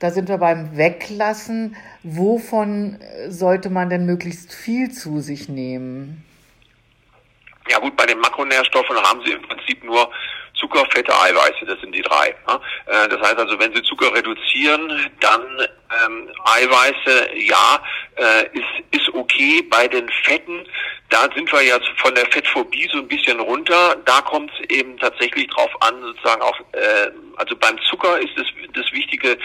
Da 0.00 0.10
sind 0.10 0.28
wir 0.28 0.38
beim 0.38 0.76
Weglassen. 0.76 1.76
Wovon 2.02 2.98
sollte 3.28 3.70
man 3.70 3.90
denn 3.90 4.06
möglichst 4.06 4.54
viel 4.54 4.90
zu 4.90 5.20
sich 5.20 5.48
nehmen? 5.48 6.24
Ja 7.70 7.78
gut, 7.78 7.96
bei 7.96 8.06
den 8.06 8.18
Makronährstoffen 8.18 8.96
haben 8.96 9.22
sie 9.24 9.32
im 9.32 9.42
Prinzip 9.42 9.84
nur 9.84 10.10
Zucker, 10.60 10.84
Fette, 10.90 11.12
Eiweiße, 11.12 11.64
das 11.66 11.80
sind 11.80 11.94
die 11.94 12.02
drei. 12.02 12.28
Äh, 12.28 13.08
das 13.08 13.20
heißt 13.20 13.38
also, 13.38 13.58
wenn 13.58 13.74
Sie 13.74 13.82
Zucker 13.82 14.14
reduzieren, 14.14 15.10
dann 15.20 15.42
ähm, 16.04 16.28
Eiweiße, 16.44 17.30
ja, 17.36 17.82
äh, 18.16 18.44
ist, 18.52 18.84
ist 18.90 19.14
okay. 19.14 19.62
Bei 19.70 19.88
den 19.88 20.08
Fetten, 20.24 20.66
da 21.08 21.28
sind 21.34 21.50
wir 21.52 21.62
ja 21.62 21.78
von 21.96 22.14
der 22.14 22.26
Fettphobie 22.26 22.88
so 22.92 22.98
ein 22.98 23.08
bisschen 23.08 23.40
runter. 23.40 23.96
Da 24.04 24.20
kommt 24.20 24.50
es 24.52 24.70
eben 24.70 24.98
tatsächlich 24.98 25.48
drauf 25.48 25.70
an, 25.80 26.00
sozusagen 26.02 26.42
auch, 26.42 26.60
äh, 26.72 27.10
also 27.36 27.56
beim 27.56 27.78
Zucker 27.88 28.18
ist 28.20 28.36
das, 28.36 28.46
das 28.74 28.92
Wichtige, 28.92 29.38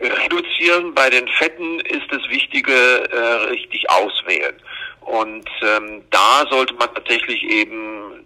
äh, 0.00 0.06
reduzieren. 0.06 0.94
Bei 0.94 1.10
den 1.10 1.28
Fetten 1.28 1.80
ist 1.80 2.06
das 2.10 2.28
Wichtige 2.28 2.72
äh, 2.72 3.48
richtig 3.50 3.88
auswählen. 3.90 4.56
Und 5.02 5.48
ähm, 5.62 6.02
da 6.10 6.44
sollte 6.50 6.74
man 6.74 6.92
tatsächlich 6.94 7.42
eben 7.44 8.24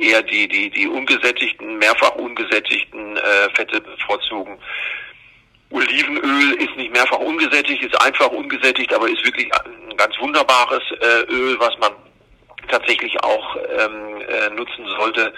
eher 0.00 0.22
die, 0.22 0.48
die, 0.48 0.70
die 0.70 0.88
ungesättigten, 0.88 1.78
mehrfach 1.78 2.14
ungesättigten 2.14 3.16
äh, 3.16 3.50
Fette 3.54 3.80
bevorzugen. 3.80 4.58
Olivenöl 5.70 6.54
ist 6.54 6.76
nicht 6.76 6.92
mehrfach 6.92 7.18
ungesättigt, 7.18 7.82
ist 7.82 8.00
einfach 8.00 8.28
ungesättigt, 8.28 8.92
aber 8.94 9.08
ist 9.08 9.24
wirklich 9.24 9.50
ein 9.54 9.96
ganz 9.96 10.14
wunderbares 10.18 10.82
äh, 11.00 11.32
Öl, 11.32 11.58
was 11.60 11.76
man 11.78 11.92
tatsächlich 12.68 13.22
auch 13.22 13.56
ähm, 13.56 14.20
äh, 14.28 14.50
nutzen 14.50 14.86
sollte. 14.98 15.32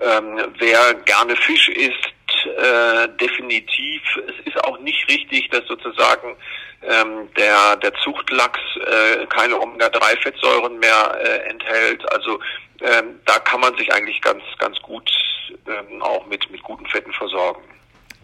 Ähm, 0.00 0.52
wer 0.58 0.94
gerne 1.04 1.36
Fisch 1.36 1.68
isst, 1.68 2.12
äh, 2.46 3.08
definitiv. 3.20 4.02
Es 4.28 4.52
ist 4.52 4.64
auch 4.64 4.78
nicht 4.80 5.08
richtig, 5.08 5.48
dass 5.50 5.64
sozusagen 5.66 6.36
ähm, 6.82 7.28
der, 7.36 7.76
der 7.76 7.92
Zuchtlachs 7.94 8.60
äh, 8.76 9.26
keine 9.26 9.60
Omega-3-Fettsäuren 9.60 10.78
mehr 10.78 11.18
äh, 11.20 11.48
enthält. 11.50 12.12
Also 12.12 12.38
ähm, 12.80 13.20
da 13.24 13.38
kann 13.38 13.60
man 13.60 13.76
sich 13.76 13.92
eigentlich 13.92 14.20
ganz, 14.20 14.42
ganz 14.58 14.78
gut 14.80 15.10
ähm, 15.66 16.02
auch 16.02 16.26
mit, 16.26 16.50
mit 16.50 16.62
guten 16.62 16.86
Fetten 16.86 17.12
versorgen. 17.12 17.62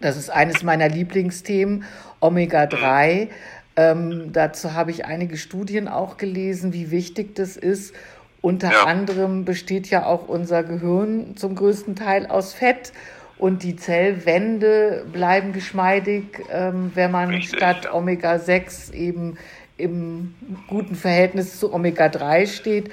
Das 0.01 0.17
ist 0.17 0.29
eines 0.29 0.63
meiner 0.63 0.89
Lieblingsthemen, 0.89 1.85
Omega-3. 2.19 3.29
Ähm, 3.75 4.33
dazu 4.33 4.73
habe 4.73 4.91
ich 4.91 5.05
einige 5.05 5.37
Studien 5.37 5.87
auch 5.87 6.17
gelesen, 6.17 6.73
wie 6.73 6.91
wichtig 6.91 7.35
das 7.35 7.57
ist. 7.57 7.95
Unter 8.41 8.71
ja. 8.71 8.83
anderem 8.83 9.45
besteht 9.45 9.89
ja 9.89 10.05
auch 10.05 10.27
unser 10.27 10.63
Gehirn 10.63 11.37
zum 11.37 11.55
größten 11.55 11.95
Teil 11.95 12.27
aus 12.27 12.53
Fett 12.53 12.91
und 13.37 13.63
die 13.63 13.75
Zellwände 13.77 15.05
bleiben 15.11 15.53
geschmeidig, 15.53 16.43
ähm, 16.51 16.91
wenn 16.93 17.11
man 17.11 17.29
Richtig. 17.29 17.57
statt 17.57 17.91
Omega-6 17.91 18.93
eben 18.93 19.37
im 19.77 20.35
guten 20.67 20.95
Verhältnis 20.95 21.59
zu 21.59 21.73
Omega-3 21.73 22.47
steht 22.47 22.91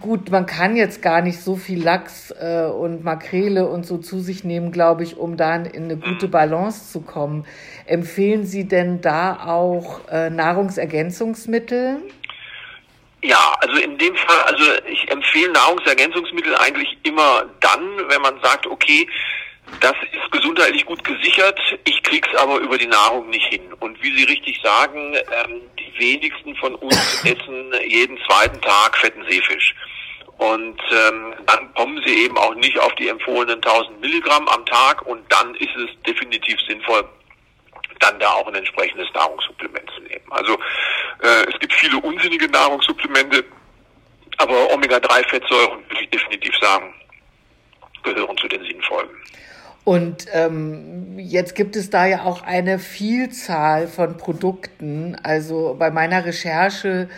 gut, 0.00 0.30
man 0.30 0.46
kann 0.46 0.76
jetzt 0.76 1.02
gar 1.02 1.22
nicht 1.22 1.40
so 1.40 1.56
viel 1.56 1.82
Lachs 1.82 2.30
äh, 2.30 2.64
und 2.64 3.04
Makrele 3.04 3.68
und 3.68 3.84
so 3.84 3.98
zu 3.98 4.20
sich 4.20 4.44
nehmen, 4.44 4.72
glaube 4.72 5.02
ich, 5.02 5.16
um 5.16 5.36
da 5.36 5.56
in 5.56 5.84
eine 5.84 5.96
gute 5.96 6.26
mhm. 6.26 6.30
Balance 6.30 6.92
zu 6.92 7.02
kommen. 7.02 7.46
Empfehlen 7.86 8.44
Sie 8.44 8.66
denn 8.66 9.00
da 9.00 9.46
auch 9.46 10.08
äh, 10.08 10.30
Nahrungsergänzungsmittel? 10.30 11.98
Ja, 13.22 13.54
also 13.60 13.76
in 13.76 13.98
dem 13.98 14.16
Fall, 14.16 14.42
also 14.46 14.64
ich 14.90 15.10
empfehle 15.10 15.52
Nahrungsergänzungsmittel 15.52 16.54
eigentlich 16.56 16.96
immer 17.02 17.44
dann, 17.60 17.82
wenn 18.08 18.22
man 18.22 18.40
sagt, 18.42 18.66
okay, 18.66 19.06
das 19.80 19.94
ist 20.12 20.32
gesundheitlich 20.32 20.84
gut 20.84 21.02
gesichert, 21.04 21.58
ich 21.84 22.02
krieg's 22.02 22.34
aber 22.36 22.58
über 22.58 22.76
die 22.78 22.86
Nahrung 22.86 23.28
nicht 23.30 23.46
hin. 23.46 23.72
Und 23.80 24.02
wie 24.02 24.16
Sie 24.16 24.24
richtig 24.24 24.60
sagen, 24.62 25.14
ähm, 25.14 25.60
die 25.78 25.98
wenigsten 25.98 26.56
von 26.56 26.74
uns 26.76 27.20
essen 27.24 27.72
jeden 27.86 28.18
zweiten 28.26 28.60
Tag 28.60 28.96
fetten 28.98 29.24
Seefisch. 29.28 29.74
Und 30.40 30.80
ähm, 30.90 31.34
dann 31.44 31.74
kommen 31.74 32.02
sie 32.06 32.24
eben 32.24 32.38
auch 32.38 32.54
nicht 32.54 32.78
auf 32.78 32.94
die 32.94 33.08
empfohlenen 33.08 33.56
1000 33.62 34.00
Milligramm 34.00 34.48
am 34.48 34.64
Tag 34.64 35.02
und 35.02 35.22
dann 35.30 35.54
ist 35.56 35.76
es 35.76 35.90
definitiv 36.06 36.58
sinnvoll, 36.66 37.04
dann 37.98 38.18
da 38.18 38.30
auch 38.30 38.46
ein 38.46 38.54
entsprechendes 38.54 39.08
Nahrungssupplement 39.12 39.90
zu 39.94 40.00
nehmen. 40.00 40.24
Also 40.30 40.54
äh, 41.22 41.46
es 41.46 41.58
gibt 41.60 41.74
viele 41.74 41.98
unsinnige 41.98 42.48
Nahrungssupplemente, 42.48 43.44
aber 44.38 44.72
Omega-3-Fettsäuren 44.72 45.84
würde 45.90 46.04
ich 46.04 46.08
definitiv 46.08 46.56
sagen, 46.58 46.94
gehören 48.02 48.36
zu 48.38 48.48
den 48.48 48.64
sinnvollen. 48.64 49.10
Und 49.90 50.26
ähm, 50.32 51.18
jetzt 51.18 51.56
gibt 51.56 51.74
es 51.74 51.90
da 51.90 52.06
ja 52.06 52.22
auch 52.22 52.42
eine 52.42 52.78
Vielzahl 52.78 53.88
von 53.88 54.18
Produkten. 54.18 55.16
Also 55.24 55.74
bei 55.76 55.90
meiner 55.90 56.24
Recherche 56.24 57.08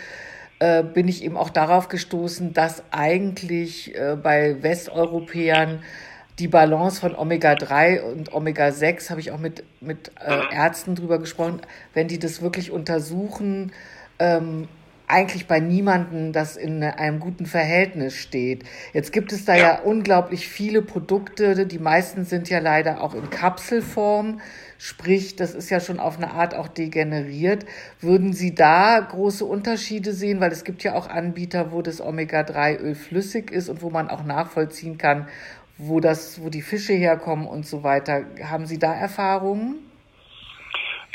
äh, 0.57 0.81
bin 0.81 1.07
ich 1.07 1.23
eben 1.23 1.37
auch 1.37 1.51
darauf 1.51 1.87
gestoßen, 1.87 2.51
dass 2.53 2.81
eigentlich 2.89 3.95
äh, 3.95 4.15
bei 4.15 4.63
Westeuropäern 4.63 5.83
die 6.39 6.47
Balance 6.47 6.99
von 6.99 7.15
Omega-3 7.15 8.01
und 8.01 8.33
Omega-6, 8.33 9.11
habe 9.11 9.19
ich 9.19 9.29
auch 9.29 9.37
mit, 9.37 9.63
mit 9.79 10.09
äh, 10.19 10.55
Ärzten 10.55 10.95
drüber 10.95 11.19
gesprochen, 11.19 11.61
wenn 11.93 12.07
die 12.07 12.17
das 12.17 12.41
wirklich 12.41 12.71
untersuchen, 12.71 13.71
ähm, 14.17 14.67
eigentlich 15.13 15.45
bei 15.45 15.59
niemandem 15.59 16.33
das 16.33 16.57
in 16.57 16.83
einem 16.83 17.19
guten 17.19 17.45
Verhältnis 17.45 18.15
steht. 18.15 18.63
Jetzt 18.93 19.13
gibt 19.13 19.31
es 19.31 19.45
da 19.45 19.53
ja. 19.53 19.61
ja 19.61 19.79
unglaublich 19.81 20.47
viele 20.47 20.81
Produkte, 20.81 21.67
die 21.67 21.77
meisten 21.77 22.25
sind 22.25 22.49
ja 22.49 22.57
leider 22.57 23.01
auch 23.01 23.13
in 23.13 23.29
Kapselform, 23.29 24.41
sprich, 24.79 25.35
das 25.35 25.53
ist 25.53 25.69
ja 25.69 25.79
schon 25.79 25.99
auf 25.99 26.17
eine 26.17 26.31
Art 26.31 26.55
auch 26.55 26.67
degeneriert. 26.67 27.65
Würden 28.01 28.33
Sie 28.33 28.55
da 28.55 28.99
große 28.99 29.45
Unterschiede 29.45 30.13
sehen, 30.13 30.41
weil 30.41 30.51
es 30.51 30.63
gibt 30.63 30.83
ja 30.83 30.95
auch 30.95 31.07
Anbieter, 31.07 31.71
wo 31.71 31.83
das 31.83 32.01
Omega-3-Öl 32.01 32.95
flüssig 32.95 33.51
ist 33.51 33.69
und 33.69 33.83
wo 33.83 33.91
man 33.91 34.09
auch 34.09 34.23
nachvollziehen 34.23 34.97
kann, 34.97 35.27
wo 35.77 35.99
das, 35.99 36.41
wo 36.41 36.49
die 36.49 36.63
Fische 36.63 36.93
herkommen 36.93 37.47
und 37.47 37.67
so 37.67 37.83
weiter. 37.83 38.23
Haben 38.43 38.65
Sie 38.65 38.79
da 38.79 38.93
Erfahrungen? 38.93 39.92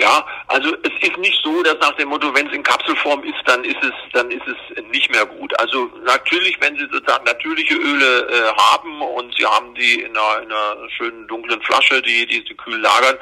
Ja, 0.00 0.24
also 0.46 0.76
es 0.84 1.08
ist 1.08 1.18
nicht 1.18 1.42
so, 1.42 1.60
dass 1.64 1.76
nach 1.80 1.96
dem 1.96 2.08
Motto, 2.10 2.32
wenn 2.32 2.46
es 2.46 2.52
in 2.52 2.62
Kapselform 2.62 3.24
ist, 3.24 3.42
dann 3.46 3.64
ist 3.64 3.82
es, 3.82 3.92
dann 4.12 4.30
ist 4.30 4.46
es 4.46 4.84
nicht 4.92 5.10
mehr 5.10 5.26
gut. 5.26 5.58
Also 5.58 5.90
natürlich, 6.04 6.56
wenn 6.60 6.76
Sie 6.76 6.86
sozusagen 6.92 7.24
natürliche 7.24 7.74
Öle 7.74 8.28
äh, 8.28 8.56
haben 8.56 9.02
und 9.02 9.34
Sie 9.36 9.44
haben 9.44 9.74
die 9.74 10.02
in 10.02 10.16
einer, 10.16 10.42
in 10.42 10.52
einer 10.52 10.90
schönen 10.96 11.26
dunklen 11.26 11.60
Flasche, 11.62 12.00
die, 12.00 12.26
die 12.26 12.44
Sie 12.46 12.54
kühl 12.54 12.78
lagern, 12.78 13.16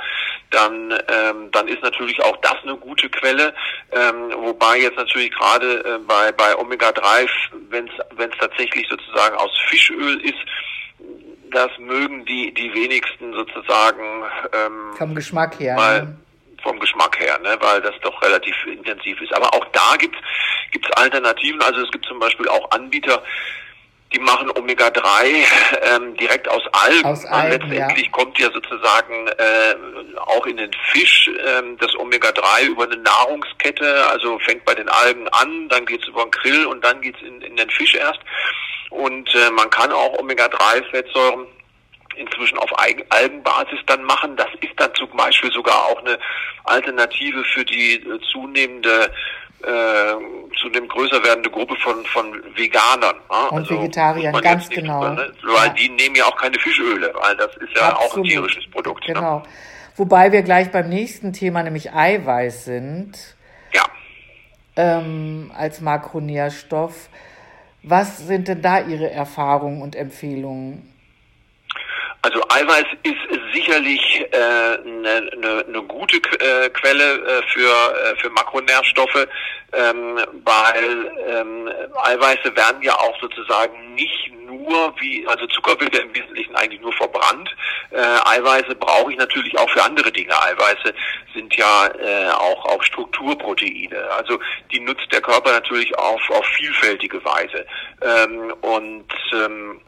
dann, 0.50 0.92
ähm, 1.08 1.50
dann 1.52 1.66
ist 1.66 1.82
natürlich 1.82 2.22
auch 2.22 2.36
das 2.42 2.56
eine 2.62 2.76
gute 2.76 3.08
Quelle. 3.08 3.54
Ähm, 3.92 4.32
wobei 4.36 4.80
jetzt 4.80 4.98
natürlich 4.98 5.30
gerade 5.30 5.82
äh, 5.82 5.98
bei, 6.06 6.30
bei 6.32 6.58
Omega-3, 6.58 7.28
wenn 7.70 7.86
es 7.88 8.38
tatsächlich 8.38 8.86
sozusagen 8.90 9.34
aus 9.36 9.50
Fischöl 9.68 10.20
ist, 10.20 10.38
das 11.52 11.70
mögen 11.78 12.26
die, 12.26 12.52
die 12.52 12.74
wenigsten 12.74 13.32
sozusagen 13.32 14.24
ähm, 14.52 14.96
vom 14.98 15.14
Geschmack 15.14 15.58
her. 15.58 15.76
Mal, 15.76 16.02
ne? 16.02 16.16
Vom 16.66 16.78
Geschmack 16.80 17.18
her, 17.20 17.38
ne, 17.38 17.56
weil 17.60 17.80
das 17.80 17.94
doch 18.02 18.20
relativ 18.22 18.54
intensiv 18.66 19.20
ist. 19.20 19.32
Aber 19.32 19.52
auch 19.54 19.64
da 19.72 19.96
gibt 19.96 20.16
es 20.16 20.90
Alternativen. 20.92 21.62
Also 21.62 21.82
es 21.82 21.90
gibt 21.90 22.06
zum 22.06 22.18
Beispiel 22.18 22.48
auch 22.48 22.70
Anbieter, 22.70 23.22
die 24.12 24.18
machen 24.20 24.50
Omega-3 24.50 25.44
ähm, 25.96 26.16
direkt 26.16 26.48
aus 26.48 26.62
Algen. 26.72 27.04
Aus 27.04 27.24
Algen 27.26 27.68
letztendlich 27.70 28.06
ja. 28.06 28.12
kommt 28.12 28.38
ja 28.38 28.50
sozusagen 28.52 29.28
äh, 29.28 29.74
auch 30.18 30.46
in 30.46 30.56
den 30.56 30.70
Fisch 30.92 31.28
ähm, 31.28 31.76
das 31.78 31.94
Omega-3 31.96 32.66
über 32.66 32.84
eine 32.84 32.96
Nahrungskette, 32.96 34.06
also 34.08 34.38
fängt 34.40 34.64
bei 34.64 34.74
den 34.74 34.88
Algen 34.88 35.28
an, 35.28 35.68
dann 35.68 35.86
geht's 35.86 36.06
über 36.06 36.22
den 36.22 36.30
Grill 36.30 36.66
und 36.66 36.84
dann 36.84 37.00
geht's 37.00 37.20
in, 37.22 37.40
in 37.42 37.56
den 37.56 37.70
Fisch 37.70 37.94
erst. 37.94 38.20
Und 38.90 39.34
äh, 39.34 39.50
man 39.50 39.68
kann 39.70 39.92
auch 39.92 40.18
Omega-3-Fettsäuren 40.18 41.46
inzwischen 42.16 42.58
auf 42.58 42.70
Algenbasis 42.78 43.80
dann 43.86 44.02
machen. 44.04 44.36
Das 44.36 44.48
ist 44.60 44.72
dann 44.76 44.94
zum 44.94 45.10
Beispiel 45.16 45.50
sogar 45.52 45.76
auch 45.86 46.00
eine 46.00 46.18
Alternative 46.64 47.42
für 47.44 47.64
die 47.64 47.94
äh, 47.94 48.20
zunehmende 48.32 49.10
äh, 49.62 50.14
zu 50.60 50.68
dem 50.68 50.86
größer 50.86 51.22
werdende 51.24 51.50
Gruppe 51.50 51.76
von 51.76 52.04
von 52.06 52.32
Veganern 52.54 53.16
ne? 53.16 53.50
und 53.50 53.58
also, 53.58 53.80
Vegetariern 53.80 54.34
ganz 54.40 54.68
genau, 54.68 54.98
über, 54.98 55.10
ne? 55.14 55.32
weil 55.42 55.68
ja. 55.68 55.72
die 55.72 55.88
nehmen 55.88 56.14
ja 56.14 56.24
auch 56.26 56.36
keine 56.36 56.58
Fischöle, 56.58 57.12
weil 57.14 57.36
das 57.36 57.56
ist 57.56 57.74
ja 57.74 57.88
Absolut. 57.88 58.10
auch 58.10 58.16
ein 58.16 58.22
tierisches 58.24 58.70
Produkt. 58.70 59.08
Ne? 59.08 59.14
Genau. 59.14 59.38
Ne? 59.38 59.42
Wobei 59.96 60.30
wir 60.30 60.42
gleich 60.42 60.70
beim 60.70 60.90
nächsten 60.90 61.32
Thema, 61.32 61.62
nämlich 61.62 61.92
Eiweiß 61.92 62.66
sind. 62.66 63.36
Ja. 63.72 63.84
Ähm, 64.76 65.50
als 65.56 65.80
Makronährstoff. 65.80 67.08
Was 67.82 68.18
sind 68.18 68.48
denn 68.48 68.60
da 68.60 68.80
Ihre 68.80 69.10
Erfahrungen 69.10 69.80
und 69.80 69.96
Empfehlungen? 69.96 70.92
Also 72.26 72.42
Eiweiß 72.48 72.86
ist 73.04 73.54
sicherlich 73.54 74.26
eine 74.32 74.78
äh, 74.78 74.84
ne, 74.84 75.30
ne, 75.36 75.64
ne 75.68 75.82
gute 75.82 76.16
äh, 76.16 76.68
Quelle 76.70 77.24
äh, 77.24 77.42
für, 77.52 77.70
äh, 77.70 78.16
für 78.16 78.30
Makronährstoffe, 78.30 79.28
ähm, 79.72 80.18
weil 80.42 81.12
ähm, 81.28 81.70
Eiweiße 82.02 82.56
werden 82.56 82.82
ja 82.82 82.94
auch 82.94 83.16
sozusagen 83.20 83.94
nicht 83.94 84.32
nur 84.44 84.92
wie, 84.98 85.24
also 85.28 85.46
Zucker 85.46 85.78
wird 85.78 85.94
ja 85.94 86.02
im 86.02 86.12
Wesentlichen 86.16 86.56
eigentlich 86.56 86.80
nur 86.80 86.92
verbrannt. 86.94 87.48
Äh, 87.92 87.98
Eiweiße 88.00 88.74
brauche 88.74 89.12
ich 89.12 89.18
natürlich 89.18 89.56
auch 89.56 89.70
für 89.70 89.84
andere 89.84 90.10
Dinge. 90.10 90.34
Eiweiße 90.36 90.94
sind 91.32 91.54
ja 91.54 91.86
äh, 91.86 92.28
auch, 92.30 92.64
auch 92.64 92.82
Strukturproteine. 92.82 94.02
Also 94.16 94.40
die 94.72 94.80
nutzt 94.80 95.12
der 95.12 95.20
Körper 95.20 95.52
natürlich 95.52 95.96
auf, 95.96 96.28
auf 96.30 96.46
vielfältige 96.56 97.24
Weise. 97.24 97.64
Ähm, 98.02 98.52
und 98.62 99.06
ähm, 99.32 99.80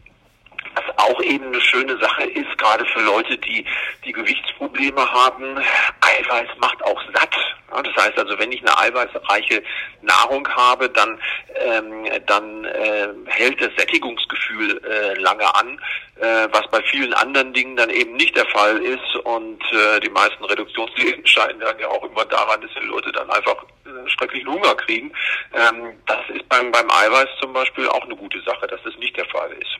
was 0.78 0.98
auch 0.98 1.20
eben 1.22 1.46
eine 1.46 1.60
schöne 1.60 1.98
Sache 1.98 2.24
ist, 2.24 2.58
gerade 2.58 2.84
für 2.86 3.00
Leute, 3.00 3.36
die, 3.38 3.64
die 4.04 4.12
Gewichtsprobleme 4.12 5.10
haben, 5.12 5.58
Eiweiß 6.00 6.48
macht 6.58 6.82
auch 6.84 7.00
satt. 7.14 7.34
Das 7.70 8.04
heißt 8.04 8.18
also, 8.18 8.38
wenn 8.38 8.50
ich 8.50 8.60
eine 8.60 8.78
eiweißreiche 8.78 9.62
Nahrung 10.00 10.48
habe, 10.48 10.88
dann, 10.88 11.20
ähm, 11.54 12.06
dann 12.26 12.64
äh, 12.64 13.08
hält 13.26 13.60
das 13.60 13.70
Sättigungsgefühl 13.76 14.80
äh, 14.84 15.20
lange 15.20 15.54
an, 15.54 15.78
äh, 16.16 16.48
was 16.50 16.66
bei 16.70 16.82
vielen 16.84 17.12
anderen 17.12 17.52
Dingen 17.52 17.76
dann 17.76 17.90
eben 17.90 18.14
nicht 18.14 18.34
der 18.36 18.46
Fall 18.46 18.78
ist. 18.78 19.16
Und 19.24 19.62
äh, 19.72 20.00
die 20.00 20.08
meisten 20.08 20.44
Reduktionsdiäten 20.44 21.26
scheiden 21.26 21.60
dann 21.60 21.78
ja 21.78 21.88
auch 21.88 22.04
immer 22.04 22.24
daran, 22.24 22.60
dass 22.62 22.70
die 22.80 22.86
Leute 22.86 23.12
dann 23.12 23.30
einfach 23.30 23.62
äh, 23.84 24.08
schrecklichen 24.08 24.50
Hunger 24.50 24.74
kriegen. 24.76 25.12
Ähm, 25.52 25.92
das 26.06 26.20
ist 26.34 26.48
beim, 26.48 26.72
beim 26.72 26.90
Eiweiß 26.90 27.28
zum 27.40 27.52
Beispiel 27.52 27.86
auch 27.88 28.04
eine 28.04 28.16
gute 28.16 28.40
Sache, 28.42 28.66
dass 28.66 28.82
das 28.82 28.96
nicht 28.96 29.16
der 29.16 29.26
Fall 29.26 29.52
ist. 29.52 29.78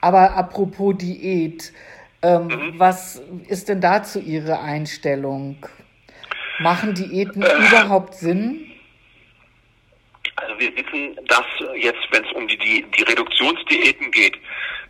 Aber 0.00 0.32
apropos 0.36 0.96
Diät, 0.96 1.72
ähm, 2.22 2.46
mhm. 2.46 2.78
was 2.78 3.22
ist 3.48 3.68
denn 3.68 3.80
dazu 3.80 4.18
Ihre 4.18 4.60
Einstellung? 4.60 5.56
Machen 6.60 6.94
Diäten 6.94 7.42
äh, 7.42 7.54
überhaupt 7.68 8.14
Sinn? 8.14 8.70
Also 10.36 10.58
wir 10.58 10.76
wissen, 10.76 11.18
dass 11.26 11.46
jetzt, 11.76 12.00
wenn 12.10 12.24
es 12.24 12.32
um 12.32 12.48
die, 12.48 12.58
die, 12.58 12.84
die 12.96 13.02
Reduktionsdiäten 13.02 14.10
geht, 14.10 14.36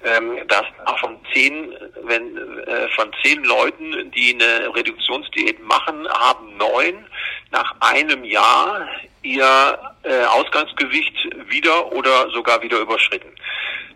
ähm, 0.05 0.39
dass 0.49 0.65
auch 0.87 0.99
von 0.99 1.17
zehn, 1.33 1.75
wenn 2.03 2.37
äh, 2.37 2.89
von 2.95 3.11
zehn 3.23 3.43
Leuten, 3.45 4.11
die 4.13 4.35
eine 4.35 4.75
Reduktionsdiät 4.75 5.63
machen, 5.65 6.07
haben 6.09 6.57
neun 6.57 7.07
nach 7.51 7.75
einem 7.81 8.25
Jahr 8.25 8.89
ihr 9.23 9.79
äh, 10.03 10.25
Ausgangsgewicht 10.25 11.15
wieder 11.49 11.93
oder 11.93 12.31
sogar 12.31 12.63
wieder 12.63 12.79
überschritten. 12.79 13.34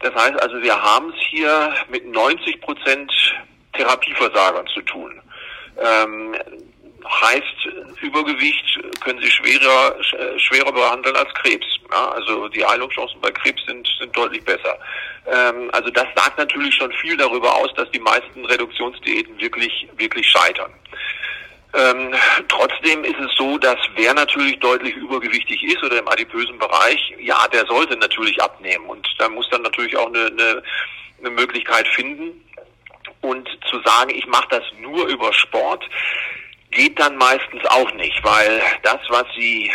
Das 0.01 0.15
heißt 0.15 0.41
also, 0.41 0.63
wir 0.63 0.81
haben 0.81 1.11
es 1.11 1.27
hier 1.29 1.75
mit 1.89 2.07
90 2.07 2.61
Prozent 2.61 3.13
Therapieversagern 3.73 4.67
zu 4.69 4.81
tun. 4.83 5.21
Ähm, 5.81 6.37
heißt, 7.05 8.01
Übergewicht 8.03 8.81
können 9.01 9.21
Sie 9.21 9.31
schwerer, 9.31 9.97
schwerer 10.39 10.73
behandeln 10.73 11.17
als 11.17 11.33
Krebs. 11.35 11.67
Ja, 11.91 12.11
also 12.11 12.49
die 12.49 12.65
Heilungschancen 12.65 13.21
bei 13.21 13.31
Krebs 13.31 13.63
sind, 13.67 13.89
sind 13.99 14.17
deutlich 14.17 14.45
besser. 14.45 14.79
Ähm, 15.27 15.71
also 15.73 15.91
das 15.91 16.07
sagt 16.15 16.39
natürlich 16.39 16.75
schon 16.75 16.93
viel 16.93 17.17
darüber 17.17 17.55
aus, 17.57 17.73
dass 17.75 17.91
die 17.91 18.01
meisten 18.01 18.45
Reduktionsdiäten 18.45 19.39
wirklich, 19.41 19.89
wirklich 19.97 20.29
scheitern. 20.29 20.73
Ähm, 21.75 22.15
trotzdem 22.49 23.05
ist 23.05 23.19
es 23.21 23.31
so, 23.37 23.59
dass 23.59 23.77
wer 23.95 24.15
natürlich 24.15 24.59
deutlich 24.59 24.95
übergewichtig 24.97 25.63
ist 25.65 25.83
oder 25.83 25.99
im 25.99 26.09
adipösen 26.09 26.59
Bereich, 26.59 27.15
ja, 27.21 27.47
der 27.53 27.67
sollte 27.67 27.97
natürlich 27.97 28.41
abnehmen. 28.43 28.87
Und 28.87 29.07
da 29.19 29.29
muss 29.29 29.49
dann 29.51 29.63
natürlich 29.63 29.97
auch 29.97 30.07
eine, 30.07 30.27
eine, 30.27 30.63
eine 31.21 31.31
Möglichkeit 31.31 31.87
finden. 31.89 32.43
Und 33.21 33.49
zu 33.69 33.81
sagen, 33.85 34.11
ich 34.11 34.27
mache 34.27 34.49
das 34.51 34.63
nur 34.81 35.07
über 35.09 35.33
Sport, 35.33 35.85
geht 36.71 36.99
dann 36.99 37.17
meistens 37.17 37.65
auch 37.67 37.93
nicht, 37.95 38.23
weil 38.23 38.61
das, 38.83 38.99
was 39.09 39.25
sie 39.37 39.71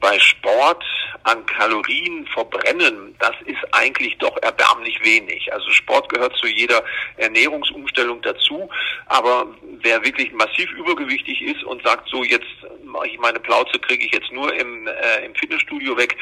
bei 0.00 0.18
Sport 0.18 0.84
an 1.24 1.44
Kalorien 1.46 2.26
verbrennen, 2.32 3.14
das 3.18 3.34
ist 3.44 3.58
eigentlich 3.72 4.16
doch 4.18 4.36
erbärmlich 4.42 4.98
wenig. 5.04 5.52
Also 5.52 5.70
Sport 5.70 6.08
gehört 6.08 6.34
zu 6.36 6.46
jeder 6.46 6.82
Ernährungsumstellung 7.16 8.22
dazu, 8.22 8.68
aber 9.06 9.46
wer 9.82 10.02
wirklich 10.04 10.32
massiv 10.32 10.70
übergewichtig 10.72 11.42
ist 11.42 11.64
und 11.64 11.82
sagt, 11.82 12.08
so 12.08 12.22
jetzt 12.22 12.46
mache 12.84 13.08
ich 13.08 13.18
meine 13.18 13.40
Plauze, 13.40 13.78
kriege 13.80 14.06
ich 14.06 14.12
jetzt 14.12 14.32
nur 14.32 14.54
im, 14.54 14.86
äh, 14.86 15.26
im 15.26 15.34
Fitnessstudio 15.34 15.96
weg, 15.96 16.16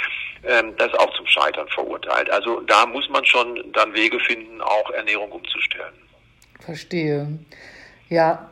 ähm, 0.45 0.75
das 0.79 0.89
ist 0.89 0.99
auch 0.99 1.15
zum 1.17 1.27
Scheitern 1.27 1.69
verurteilt. 1.69 2.31
Also 2.31 2.61
da 2.63 2.87
muss 2.87 3.09
man 3.11 3.25
schon 3.25 3.73
dann 3.73 3.95
Wege 3.95 4.19
finden, 4.21 4.61
auch 4.61 4.91
Ernährung 4.91 5.31
umzustellen. 5.31 5.95
Verstehe. 6.61 7.39
Ja, 8.09 8.51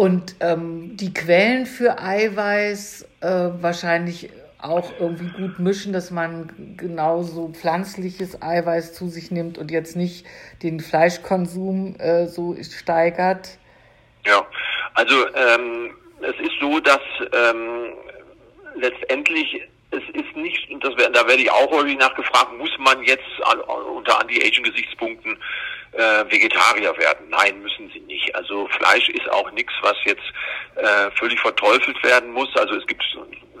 und 0.00 0.36
ähm, 0.40 0.96
die 0.96 1.12
Quellen 1.12 1.66
für 1.66 2.00
Eiweiß 2.00 3.06
äh, 3.20 3.28
wahrscheinlich 3.60 4.30
auch 4.58 4.90
irgendwie 4.98 5.28
gut 5.28 5.58
mischen, 5.58 5.92
dass 5.92 6.10
man 6.10 6.74
genauso 6.78 7.48
pflanzliches 7.48 8.40
Eiweiß 8.40 8.94
zu 8.94 9.08
sich 9.08 9.30
nimmt 9.30 9.58
und 9.58 9.70
jetzt 9.70 9.96
nicht 9.96 10.24
den 10.62 10.80
Fleischkonsum 10.80 11.96
äh, 11.98 12.28
so 12.28 12.56
steigert? 12.62 13.58
Ja, 14.24 14.46
also 14.94 15.14
ähm, 15.34 15.90
es 16.22 16.46
ist 16.46 16.58
so, 16.62 16.80
dass 16.80 17.02
ähm, 17.34 17.92
letztendlich 18.76 19.60
es 19.90 20.02
ist 20.14 20.34
nicht, 20.34 20.70
und 20.70 20.82
das, 20.82 20.94
da 20.96 21.28
werde 21.28 21.42
ich 21.42 21.50
auch 21.50 21.70
häufig 21.72 21.98
nachgefragt, 21.98 22.56
muss 22.56 22.70
man 22.78 23.02
jetzt 23.02 23.28
unter 23.66 24.18
Anti-Aging-Gesichtspunkten 24.18 25.36
äh, 25.92 26.24
Vegetarier 26.30 26.96
werden? 26.98 27.28
Nein, 27.28 27.60
müssen 27.62 27.90
sie 27.92 28.00
nicht. 28.00 28.34
Also 28.34 28.68
Fleisch 28.68 29.08
ist 29.08 29.30
auch 29.30 29.50
nichts, 29.52 29.72
was 29.82 29.96
jetzt 30.04 30.22
äh, 30.76 31.10
völlig 31.16 31.40
verteufelt 31.40 32.02
werden 32.02 32.32
muss. 32.32 32.54
Also 32.56 32.74
es 32.76 32.86
gibt 32.86 33.02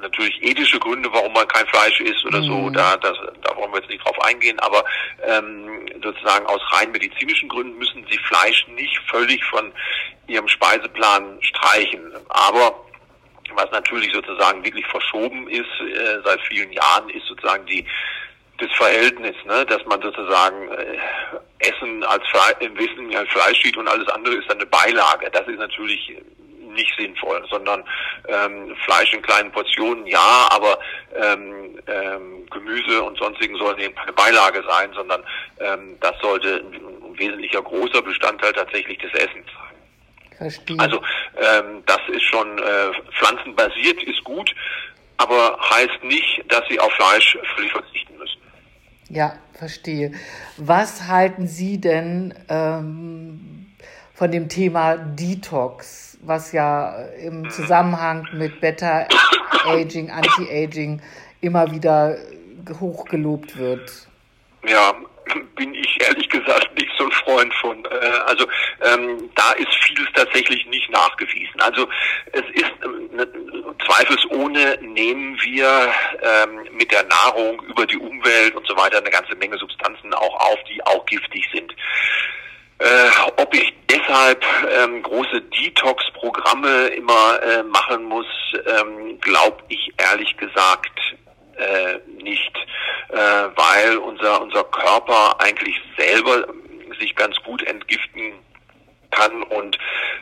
natürlich 0.00 0.42
ethische 0.42 0.78
Gründe, 0.78 1.08
warum 1.12 1.32
man 1.32 1.46
kein 1.48 1.66
Fleisch 1.66 2.00
isst 2.00 2.24
oder 2.24 2.40
mhm. 2.40 2.44
so, 2.44 2.70
da, 2.70 2.96
das, 2.96 3.16
da 3.42 3.56
wollen 3.56 3.72
wir 3.72 3.80
jetzt 3.80 3.90
nicht 3.90 4.04
drauf 4.04 4.18
eingehen, 4.24 4.58
aber 4.60 4.84
ähm, 5.26 5.86
sozusagen 6.02 6.46
aus 6.46 6.60
rein 6.72 6.90
medizinischen 6.90 7.48
Gründen 7.48 7.78
müssen 7.78 8.06
sie 8.10 8.18
Fleisch 8.18 8.66
nicht 8.68 8.98
völlig 9.10 9.44
von 9.44 9.72
ihrem 10.26 10.48
Speiseplan 10.48 11.38
streichen. 11.42 12.12
Aber 12.28 12.84
was 13.54 13.70
natürlich 13.72 14.12
sozusagen 14.12 14.64
wirklich 14.64 14.86
verschoben 14.86 15.48
ist 15.48 15.68
äh, 15.80 16.20
seit 16.24 16.40
vielen 16.42 16.72
Jahren, 16.72 17.10
ist 17.10 17.26
sozusagen 17.26 17.66
die 17.66 17.84
das 18.60 18.70
Verhältnis, 18.76 19.34
ne, 19.44 19.64
dass 19.66 19.84
man 19.86 20.00
sozusagen 20.00 20.68
äh, 20.68 20.96
Essen 21.58 22.04
als 22.04 22.26
Fle 22.28 22.66
im 22.66 22.78
Wesentlichen 22.78 23.16
als 23.16 23.30
Fleisch 23.30 23.62
sieht 23.62 23.76
und 23.76 23.88
alles 23.88 24.08
andere 24.08 24.34
ist 24.34 24.48
dann 24.48 24.58
eine 24.58 24.66
Beilage. 24.66 25.30
Das 25.30 25.46
ist 25.46 25.58
natürlich 25.58 26.16
nicht 26.74 26.92
sinnvoll, 26.96 27.44
sondern 27.50 27.84
ähm, 28.28 28.74
Fleisch 28.84 29.12
in 29.12 29.22
kleinen 29.22 29.50
Portionen 29.52 30.06
ja, 30.06 30.48
aber 30.50 30.78
ähm, 31.14 31.78
ähm, 31.86 32.46
Gemüse 32.50 33.02
und 33.02 33.18
sonstigen 33.18 33.56
sollen 33.56 33.78
eben 33.78 33.94
keine 33.94 34.12
Beilage 34.12 34.62
sein, 34.66 34.90
sondern 34.94 35.22
ähm, 35.58 35.96
das 36.00 36.14
sollte 36.20 36.56
ein, 36.56 36.74
ein 36.74 37.18
wesentlicher 37.18 37.62
großer 37.62 38.02
Bestandteil 38.02 38.52
tatsächlich 38.52 38.98
des 38.98 39.12
Essens 39.12 39.46
sein. 39.46 39.70
Verstehe. 40.38 40.78
Also 40.78 41.02
ähm, 41.36 41.82
das 41.86 42.00
ist 42.08 42.24
schon 42.24 42.58
äh, 42.58 42.92
pflanzenbasiert, 43.12 44.02
ist 44.04 44.24
gut, 44.24 44.54
aber 45.18 45.58
heißt 45.60 46.02
nicht, 46.02 46.42
dass 46.48 46.62
sie 46.68 46.80
auf 46.80 46.92
Fleisch 46.94 47.36
völlig 47.54 47.72
verzichten 47.72 48.16
müssen. 48.16 48.39
Ja, 49.10 49.34
verstehe. 49.52 50.12
Was 50.56 51.08
halten 51.08 51.46
Sie 51.46 51.78
denn 51.78 52.32
ähm, 52.48 53.66
von 54.14 54.30
dem 54.30 54.48
Thema 54.48 54.96
Detox? 54.96 56.10
was 56.22 56.52
ja 56.52 56.90
im 57.22 57.50
Zusammenhang 57.50 58.26
mit 58.32 58.60
Better 58.60 59.06
Aging, 59.66 60.10
Anti-Aging 60.10 61.00
immer 61.40 61.70
wieder 61.70 62.16
hochgelobt 62.80 63.56
wird. 63.56 64.06
Ja, 64.66 64.94
bin 65.60 65.74
ich 65.74 65.98
ehrlich 66.00 66.26
gesagt 66.30 66.74
nicht 66.74 66.90
so 66.96 67.04
ein 67.04 67.12
Freund 67.12 67.52
von. 67.56 67.84
Äh, 67.84 68.06
also 68.24 68.46
ähm, 68.80 69.30
da 69.34 69.52
ist 69.52 69.68
vieles 69.82 70.08
tatsächlich 70.14 70.64
nicht 70.66 70.90
nachgewiesen. 70.90 71.60
Also 71.60 71.86
es 72.32 72.44
ist 72.54 72.72
äh, 72.82 73.26
zweifelsohne 73.84 74.78
nehmen 74.80 75.38
wir 75.42 75.92
ähm, 76.22 76.66
mit 76.72 76.90
der 76.90 77.04
Nahrung 77.04 77.62
über 77.68 77.84
die 77.84 77.98
Umwelt 77.98 78.54
und 78.54 78.66
so 78.66 78.74
weiter 78.74 78.98
eine 78.98 79.10
ganze 79.10 79.36
Menge 79.36 79.58
Substanzen 79.58 80.14
auch 80.14 80.34
auf, 80.50 80.58
die 80.64 80.82
auch 80.86 81.04
giftig 81.04 81.46
sind. 81.52 81.74
Äh, 82.78 83.10
ob 83.36 83.54
ich 83.54 83.74
deshalb 83.90 84.42
ähm, 84.70 85.02
große 85.02 85.42
Detox-Programme 85.42 86.86
immer 86.96 87.38
äh, 87.42 87.62
machen 87.64 88.04
muss, 88.04 88.24
ähm, 88.66 89.20
glaube 89.20 89.58
ich 89.68 89.92
ehrlich 89.98 90.34
gesagt 90.38 90.98
äh, 91.60 92.22
nicht, 92.22 92.56
äh, 93.10 93.16
weil 93.16 93.98
unser 93.98 94.40
unser 94.42 94.64
Körper 94.64 95.36
eigentlich 95.40 95.80
selber 95.96 96.46
sich 96.98 97.14
ganz 97.16 97.36
gut 97.44 97.62
entgiften 97.64 98.32
kann 99.10 99.42
und 99.42 99.76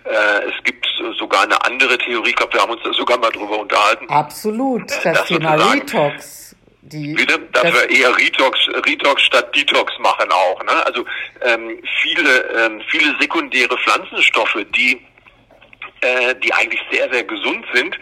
äh, 0.05 0.45
es 0.49 0.65
gibt 0.65 0.87
sogar 1.19 1.43
eine 1.43 1.63
andere 1.65 1.99
Theorie, 1.99 2.31
ich 2.31 2.37
glaube, 2.37 2.55
wir 2.55 2.63
haben 2.63 2.73
uns 2.73 2.83
da 2.83 2.93
sogar 2.93 3.19
mal 3.19 3.31
drüber 3.31 3.59
unterhalten. 3.59 4.09
Absolut, 4.09 4.91
das 5.05 5.27
Thema 5.27 5.57
Detox 5.57 6.49
die, 6.93 7.15
Bitte, 7.15 7.39
dass 7.53 7.65
das 7.65 7.75
wir 7.75 7.91
eher 7.91 8.17
Retox, 8.17 8.59
Retox 8.87 9.23
statt 9.23 9.55
Detox 9.55 9.93
machen 9.99 10.31
auch. 10.31 10.63
Ne? 10.65 10.87
Also 10.87 11.05
ähm, 11.43 11.83
viele, 12.03 12.41
ähm, 12.57 12.83
viele 12.89 13.15
sekundäre 13.21 13.77
Pflanzenstoffe, 13.79 14.65
die, 14.75 15.01
äh, 16.01 16.35
die 16.37 16.53
eigentlich 16.53 16.81
sehr, 16.91 17.13
sehr 17.13 17.25
gesund 17.25 17.65
sind, 17.75 17.99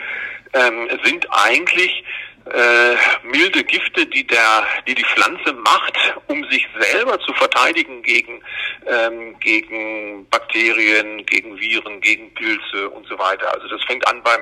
ähm, 0.52 0.88
sind 1.04 1.26
eigentlich 1.30 2.04
äh, 2.52 2.96
milde 3.24 3.64
Gifte, 3.64 4.06
die 4.06 4.26
der, 4.26 4.66
die 4.86 4.94
die 4.94 5.04
Pflanze 5.04 5.52
macht, 5.52 5.96
um 6.28 6.44
sich 6.50 6.66
selber 6.78 7.18
zu 7.20 7.32
verteidigen 7.34 8.02
gegen 8.02 8.42
ähm, 8.86 9.38
gegen 9.40 10.28
Bakterien, 10.30 11.26
gegen 11.26 11.58
Viren, 11.58 12.00
gegen 12.00 12.32
Pilze 12.34 12.88
und 12.90 13.06
so 13.08 13.18
weiter. 13.18 13.52
Also 13.52 13.66
das 13.68 13.82
fängt 13.84 14.06
an 14.06 14.22
beim 14.22 14.40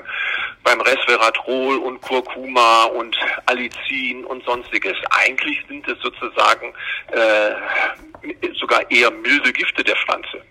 beim 0.62 0.80
Resveratrol 0.80 1.78
und 1.78 2.00
Kurkuma 2.00 2.84
und 2.84 3.16
Allicin 3.46 4.24
und 4.24 4.44
sonstiges. 4.44 4.96
Eigentlich 5.10 5.62
sind 5.68 5.86
es 5.88 5.98
sozusagen 6.00 6.74
äh, 7.12 7.52
sogar 8.54 8.90
eher 8.90 9.10
milde 9.10 9.52
Gifte 9.52 9.84
der 9.84 9.96
Pflanze. 9.96 10.42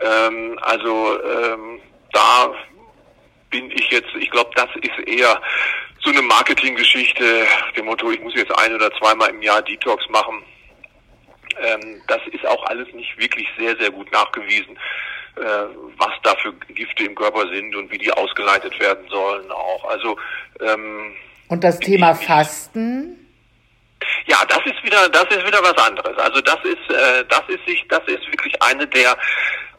Ähm, 0.00 0.58
also 0.62 1.22
ähm, 1.22 1.80
da 2.12 2.52
bin 3.50 3.70
ich 3.70 3.90
jetzt, 3.90 4.14
ich 4.18 4.30
glaube, 4.30 4.50
das 4.54 4.68
ist 4.82 5.08
eher 5.08 5.40
so 6.06 6.12
eine 6.12 6.22
Marketinggeschichte, 6.22 7.46
dem 7.76 7.86
Motto, 7.86 8.10
ich 8.12 8.20
muss 8.20 8.34
jetzt 8.34 8.56
ein 8.58 8.72
oder 8.72 8.90
zweimal 8.92 9.28
im 9.30 9.42
Jahr 9.42 9.60
Detox 9.62 10.08
machen. 10.08 10.40
Ähm, 11.60 12.00
das 12.06 12.20
ist 12.30 12.46
auch 12.46 12.64
alles 12.66 12.86
nicht 12.94 13.18
wirklich 13.18 13.46
sehr, 13.58 13.76
sehr 13.76 13.90
gut 13.90 14.10
nachgewiesen, 14.12 14.76
äh, 15.36 15.40
was 15.98 16.12
da 16.22 16.36
für 16.36 16.52
Gifte 16.68 17.04
im 17.04 17.14
Körper 17.16 17.48
sind 17.48 17.74
und 17.74 17.90
wie 17.90 17.98
die 17.98 18.12
ausgeleitet 18.12 18.78
werden 18.78 19.08
sollen 19.08 19.50
auch. 19.50 19.84
Also 19.88 20.16
ähm, 20.60 21.16
und 21.48 21.64
das 21.64 21.80
Thema 21.80 22.12
ich, 22.12 22.24
Fasten? 22.24 23.26
Ja, 24.26 24.38
das 24.48 24.60
ist 24.64 24.84
wieder, 24.84 25.08
das 25.08 25.24
ist 25.24 25.44
wieder 25.44 25.62
was 25.62 25.76
anderes. 25.78 26.16
Also 26.18 26.40
das 26.40 26.58
ist, 26.62 26.90
äh, 26.90 27.24
das 27.28 27.42
ist 27.48 27.66
sich, 27.66 27.84
das 27.88 28.02
ist 28.06 28.24
wirklich 28.30 28.54
eine 28.62 28.86
der 28.86 29.16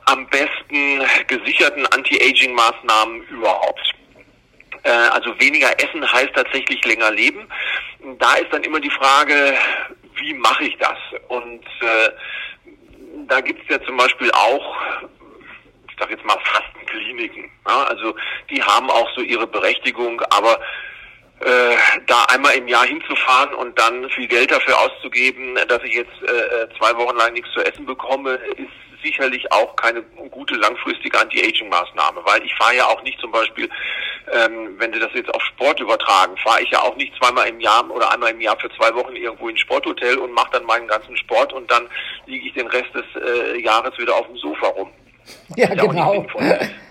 am 0.05 0.27
besten 0.27 1.01
gesicherten 1.27 1.85
Anti-Aging-Maßnahmen 1.87 3.23
überhaupt. 3.29 3.96
Äh, 4.83 4.89
also 4.89 5.39
weniger 5.39 5.69
essen 5.79 6.11
heißt 6.11 6.33
tatsächlich 6.33 6.83
länger 6.85 7.11
leben. 7.11 7.47
Da 8.19 8.35
ist 8.35 8.51
dann 8.51 8.63
immer 8.63 8.79
die 8.79 8.91
Frage, 8.91 9.53
wie 10.15 10.33
mache 10.33 10.65
ich 10.65 10.77
das? 10.77 10.97
Und 11.27 11.63
äh, 11.81 12.09
da 13.27 13.41
gibt 13.41 13.61
es 13.63 13.69
ja 13.69 13.83
zum 13.85 13.97
Beispiel 13.97 14.31
auch, 14.31 14.75
ich 15.89 15.95
sage 15.99 16.13
jetzt 16.13 16.25
mal 16.25 16.37
Fastenkliniken. 16.43 17.49
Ja? 17.67 17.83
Also 17.83 18.15
die 18.49 18.61
haben 18.61 18.89
auch 18.89 19.09
so 19.15 19.21
ihre 19.21 19.47
Berechtigung, 19.47 20.21
aber 20.29 20.59
äh, 21.39 21.75
da 22.07 22.23
einmal 22.29 22.55
im 22.55 22.67
Jahr 22.67 22.85
hinzufahren 22.85 23.53
und 23.55 23.77
dann 23.79 24.09
viel 24.09 24.27
Geld 24.27 24.51
dafür 24.51 24.79
auszugeben, 24.79 25.55
dass 25.67 25.83
ich 25.83 25.93
jetzt 25.93 26.23
äh, 26.23 26.67
zwei 26.77 26.95
Wochen 26.95 27.15
lang 27.17 27.33
nichts 27.33 27.51
zu 27.53 27.59
essen 27.59 27.85
bekomme, 27.85 28.31
ist 28.31 28.86
sicherlich 29.03 29.51
auch 29.51 29.75
keine 29.75 30.01
gute 30.31 30.55
langfristige 30.55 31.19
Anti-Aging-Maßnahme, 31.19 32.21
weil 32.23 32.43
ich 32.43 32.53
fahre 32.55 32.75
ja 32.75 32.85
auch 32.85 33.01
nicht 33.03 33.19
zum 33.19 33.31
Beispiel, 33.31 33.69
ähm, 34.31 34.75
wenn 34.77 34.93
Sie 34.93 34.99
das 34.99 35.11
jetzt 35.13 35.33
auf 35.33 35.41
Sport 35.43 35.79
übertragen, 35.79 36.35
fahre 36.37 36.61
ich 36.61 36.69
ja 36.71 36.81
auch 36.81 36.95
nicht 36.95 37.13
zweimal 37.17 37.47
im 37.47 37.59
Jahr 37.59 37.89
oder 37.89 38.11
einmal 38.11 38.31
im 38.31 38.41
Jahr 38.41 38.57
für 38.59 38.69
zwei 38.71 38.93
Wochen 38.95 39.15
irgendwo 39.15 39.49
ins 39.49 39.59
Sporthotel 39.59 40.17
und 40.17 40.31
mache 40.33 40.51
dann 40.51 40.65
meinen 40.65 40.87
ganzen 40.87 41.15
Sport 41.17 41.53
und 41.53 41.69
dann 41.71 41.87
liege 42.25 42.47
ich 42.47 42.53
den 42.53 42.67
Rest 42.67 42.93
des 42.93 43.05
äh, 43.21 43.61
Jahres 43.61 43.97
wieder 43.97 44.15
auf 44.15 44.27
dem 44.27 44.37
Sofa 44.37 44.67
rum. 44.67 44.91
Ja, 45.55 45.67
genau. 45.67 46.25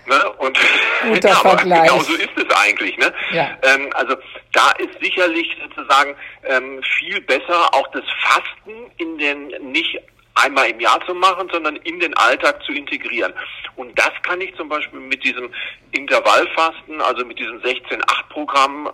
Ne? 0.05 0.31
Und 0.37 0.57
Guter 1.03 1.29
ja, 1.29 1.35
Vergleich. 1.35 1.89
Genau 1.89 2.01
so 2.01 2.13
ist 2.13 2.29
es 2.35 2.55
eigentlich. 2.55 2.97
Ne? 2.97 3.13
Ja. 3.31 3.57
Ähm, 3.63 3.89
also 3.93 4.15
da 4.53 4.71
ist 4.77 4.99
sicherlich 5.01 5.47
sozusagen 5.61 6.15
ähm, 6.43 6.81
viel 6.97 7.21
besser 7.21 7.73
auch 7.73 7.87
das 7.91 8.03
Fasten 8.21 8.91
in 8.97 9.17
den 9.17 9.71
nicht 9.71 9.99
einmal 10.43 10.69
im 10.69 10.79
Jahr 10.79 10.99
zu 11.05 11.13
machen, 11.13 11.49
sondern 11.51 11.75
in 11.77 11.99
den 11.99 12.15
Alltag 12.15 12.61
zu 12.63 12.71
integrieren. 12.71 13.33
Und 13.75 13.97
das 13.97 14.11
kann 14.23 14.41
ich 14.41 14.55
zum 14.55 14.69
Beispiel 14.69 14.99
mit 14.99 15.23
diesem 15.23 15.49
Intervallfasten, 15.91 17.01
also 17.01 17.25
mit 17.25 17.39
diesem 17.39 17.59
16-8-Programm 17.61 18.89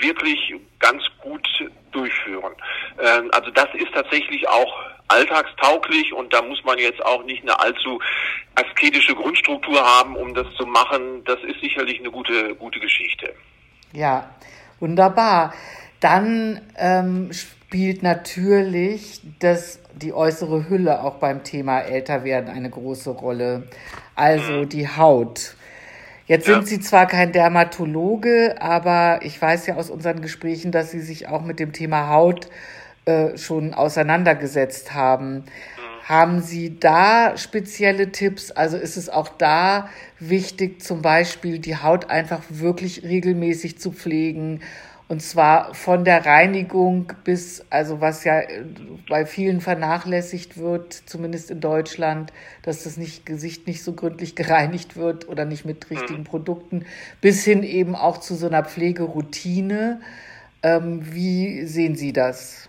wirklich 0.00 0.54
ganz 0.78 1.02
gut 1.20 1.46
durchführen. 1.92 2.52
Ähm, 3.00 3.30
also 3.32 3.50
das 3.50 3.68
ist 3.74 3.92
tatsächlich 3.92 4.48
auch 4.48 4.72
alltagstauglich 5.08 6.12
und 6.12 6.32
da 6.32 6.42
muss 6.42 6.62
man 6.64 6.78
jetzt 6.78 7.04
auch 7.04 7.24
nicht 7.24 7.42
eine 7.42 7.58
allzu 7.58 7.98
asketische 8.54 9.14
Grundstruktur 9.14 9.80
haben, 9.80 10.16
um 10.16 10.34
das 10.34 10.46
zu 10.56 10.66
machen. 10.66 11.24
Das 11.24 11.38
ist 11.42 11.60
sicherlich 11.60 11.98
eine 12.00 12.10
gute, 12.10 12.54
gute 12.56 12.78
Geschichte. 12.78 13.34
Ja, 13.92 14.30
wunderbar. 14.80 15.54
Dann 16.00 16.60
ähm, 16.76 17.32
spielt 17.32 18.02
natürlich 18.02 19.20
das, 19.40 19.80
die 19.98 20.12
äußere 20.12 20.68
Hülle 20.68 21.02
auch 21.02 21.16
beim 21.16 21.44
Thema 21.44 21.80
Älterwerden 21.80 22.50
eine 22.50 22.70
große 22.70 23.10
Rolle. 23.10 23.64
Also 24.14 24.52
mhm. 24.52 24.68
die 24.68 24.88
Haut. 24.88 25.54
Jetzt 26.26 26.46
ja. 26.46 26.54
sind 26.54 26.68
Sie 26.68 26.80
zwar 26.80 27.06
kein 27.06 27.32
Dermatologe, 27.32 28.56
aber 28.60 29.20
ich 29.22 29.40
weiß 29.40 29.66
ja 29.66 29.76
aus 29.76 29.88
unseren 29.88 30.20
Gesprächen, 30.20 30.72
dass 30.72 30.90
Sie 30.90 31.00
sich 31.00 31.28
auch 31.28 31.42
mit 31.42 31.58
dem 31.58 31.72
Thema 31.72 32.08
Haut 32.08 32.48
äh, 33.06 33.38
schon 33.38 33.72
auseinandergesetzt 33.72 34.92
haben. 34.92 35.36
Mhm. 35.36 35.42
Haben 36.08 36.40
Sie 36.42 36.78
da 36.78 37.36
spezielle 37.36 38.12
Tipps? 38.12 38.50
Also 38.50 38.76
ist 38.76 38.96
es 38.96 39.08
auch 39.08 39.28
da 39.28 39.88
wichtig, 40.18 40.82
zum 40.82 41.02
Beispiel 41.02 41.58
die 41.58 41.76
Haut 41.76 42.10
einfach 42.10 42.42
wirklich 42.48 43.02
regelmäßig 43.04 43.78
zu 43.78 43.92
pflegen 43.92 44.60
und 45.08 45.22
zwar 45.22 45.74
von 45.74 46.04
der 46.04 46.26
Reinigung 46.26 47.12
bis, 47.24 47.64
also 47.70 48.02
was 48.02 48.24
ja 48.24 48.42
bei 49.08 49.24
vielen 49.24 49.62
vernachlässigt 49.62 50.58
wird, 50.58 50.92
zumindest 50.92 51.50
in 51.50 51.60
Deutschland, 51.60 52.30
dass 52.62 52.84
das 52.84 52.98
nicht, 52.98 53.24
Gesicht 53.24 53.66
nicht 53.66 53.82
so 53.82 53.94
gründlich 53.94 54.34
gereinigt 54.36 54.96
wird 54.96 55.26
oder 55.26 55.46
nicht 55.46 55.64
mit 55.64 55.90
richtigen 55.90 56.20
mhm. 56.20 56.24
Produkten, 56.24 56.84
bis 57.22 57.42
hin 57.42 57.62
eben 57.62 57.96
auch 57.96 58.18
zu 58.18 58.34
so 58.34 58.46
einer 58.46 58.64
Pflegeroutine. 58.64 60.00
Ähm, 60.62 61.00
wie 61.14 61.64
sehen 61.64 61.96
Sie 61.96 62.12
das? 62.12 62.67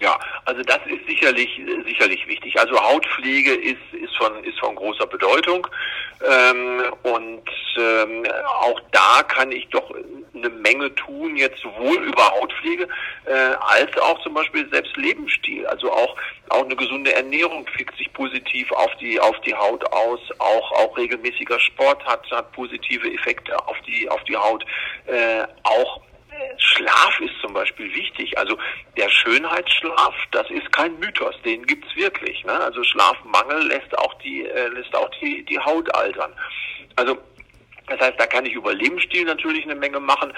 Ja, 0.00 0.18
also 0.46 0.62
das 0.62 0.78
ist 0.86 1.06
sicherlich 1.06 1.60
sicherlich 1.86 2.26
wichtig. 2.26 2.58
Also 2.58 2.74
Hautpflege 2.80 3.52
ist 3.52 3.76
ist 3.92 4.16
von 4.16 4.42
ist 4.44 4.58
von 4.58 4.74
großer 4.74 5.06
Bedeutung 5.06 5.66
ähm, 6.26 6.82
und 7.02 7.42
ähm, 7.76 8.26
auch 8.60 8.80
da 8.92 9.22
kann 9.24 9.52
ich 9.52 9.68
doch 9.68 9.94
eine 10.34 10.48
Menge 10.48 10.94
tun, 10.94 11.36
jetzt 11.36 11.60
sowohl 11.60 12.02
über 12.02 12.30
Hautpflege 12.30 12.88
äh, 13.26 13.32
als 13.60 13.96
auch 13.98 14.18
zum 14.22 14.32
Beispiel 14.32 14.66
selbst 14.70 14.96
Lebensstil. 14.96 15.66
Also 15.66 15.92
auch 15.92 16.16
auch 16.48 16.64
eine 16.64 16.76
gesunde 16.76 17.14
Ernährung 17.14 17.66
wirkt 17.76 17.96
sich 17.98 18.10
positiv 18.14 18.72
auf 18.72 18.94
die 19.02 19.20
auf 19.20 19.38
die 19.42 19.54
Haut 19.54 19.84
aus. 19.92 20.20
Auch 20.38 20.72
auch 20.72 20.96
regelmäßiger 20.96 21.60
Sport 21.60 22.02
hat 22.06 22.28
hat 22.30 22.50
positive 22.52 23.06
Effekte 23.12 23.54
auf 23.68 23.76
die 23.86 24.08
auf 24.08 24.24
die 24.24 24.36
Haut. 24.36 24.64
Äh, 25.06 25.44
auch 25.64 25.99
Beispiel 27.60 27.94
wichtig. 27.94 28.36
Also 28.38 28.56
der 28.96 29.08
Schönheitsschlaf, 29.08 30.14
das 30.32 30.50
ist 30.50 30.70
kein 30.72 30.98
Mythos, 30.98 31.34
den 31.44 31.66
gibt's 31.66 31.94
wirklich. 31.96 32.44
Ne? 32.44 32.52
Also 32.52 32.82
Schlafmangel 32.82 33.68
lässt 33.68 33.96
auch 33.98 34.14
die 34.22 34.46
äh, 34.46 34.68
lässt 34.68 34.94
auch 34.94 35.10
die 35.20 35.44
die 35.44 35.58
Haut 35.58 35.94
altern. 35.94 36.32
Also 36.96 37.18
das 37.86 38.00
heißt, 38.00 38.18
da 38.18 38.26
kann 38.26 38.46
ich 38.46 38.54
über 38.54 38.72
Lebensstil 38.72 39.24
natürlich 39.24 39.64
eine 39.64 39.74
Menge 39.74 40.00
machen. 40.00 40.32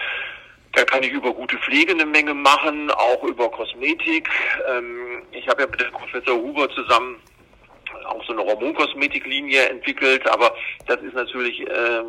Da 0.74 0.85
kann 0.85 1.02
ich 1.02 1.11
über 1.11 1.32
gute 1.35 1.58
Pflege 1.58 1.92
eine 1.92 2.06
Menge 2.06 2.32
machen, 2.32 2.90
auch 2.90 3.22
über 3.24 3.50
Kosmetik. 3.50 4.28
Ähm, 4.68 5.22
ich 5.32 5.46
habe 5.48 5.62
ja 5.62 5.68
mit 5.68 5.80
dem 5.80 5.92
Professor 5.92 6.35
Huber 6.35 6.68
zusammen 6.70 7.20
auch 8.06 8.24
so 8.24 8.32
eine 8.32 8.42
Hormonkosmetiklinie 8.42 9.68
entwickelt, 9.68 10.26
aber 10.30 10.54
das 10.87 11.00
ist 11.02 11.14
natürlich 11.14 11.61
äh, 11.61 12.02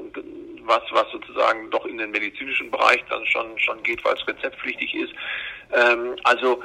was, 0.66 0.82
was 0.92 1.06
sozusagen 1.12 1.70
doch 1.70 1.86
in 1.86 1.98
den 1.98 2.12
medizinischen 2.12 2.72
Bereich 2.72 3.04
dann 3.10 3.26
schon, 3.26 3.58
schon 3.60 3.82
geht, 3.84 4.04
weil 4.04 4.16
es 4.16 4.28
rezeptpflichtig 4.28 4.94
ist. 4.96 5.14
Ähm, 5.74 6.16
also 6.24 6.62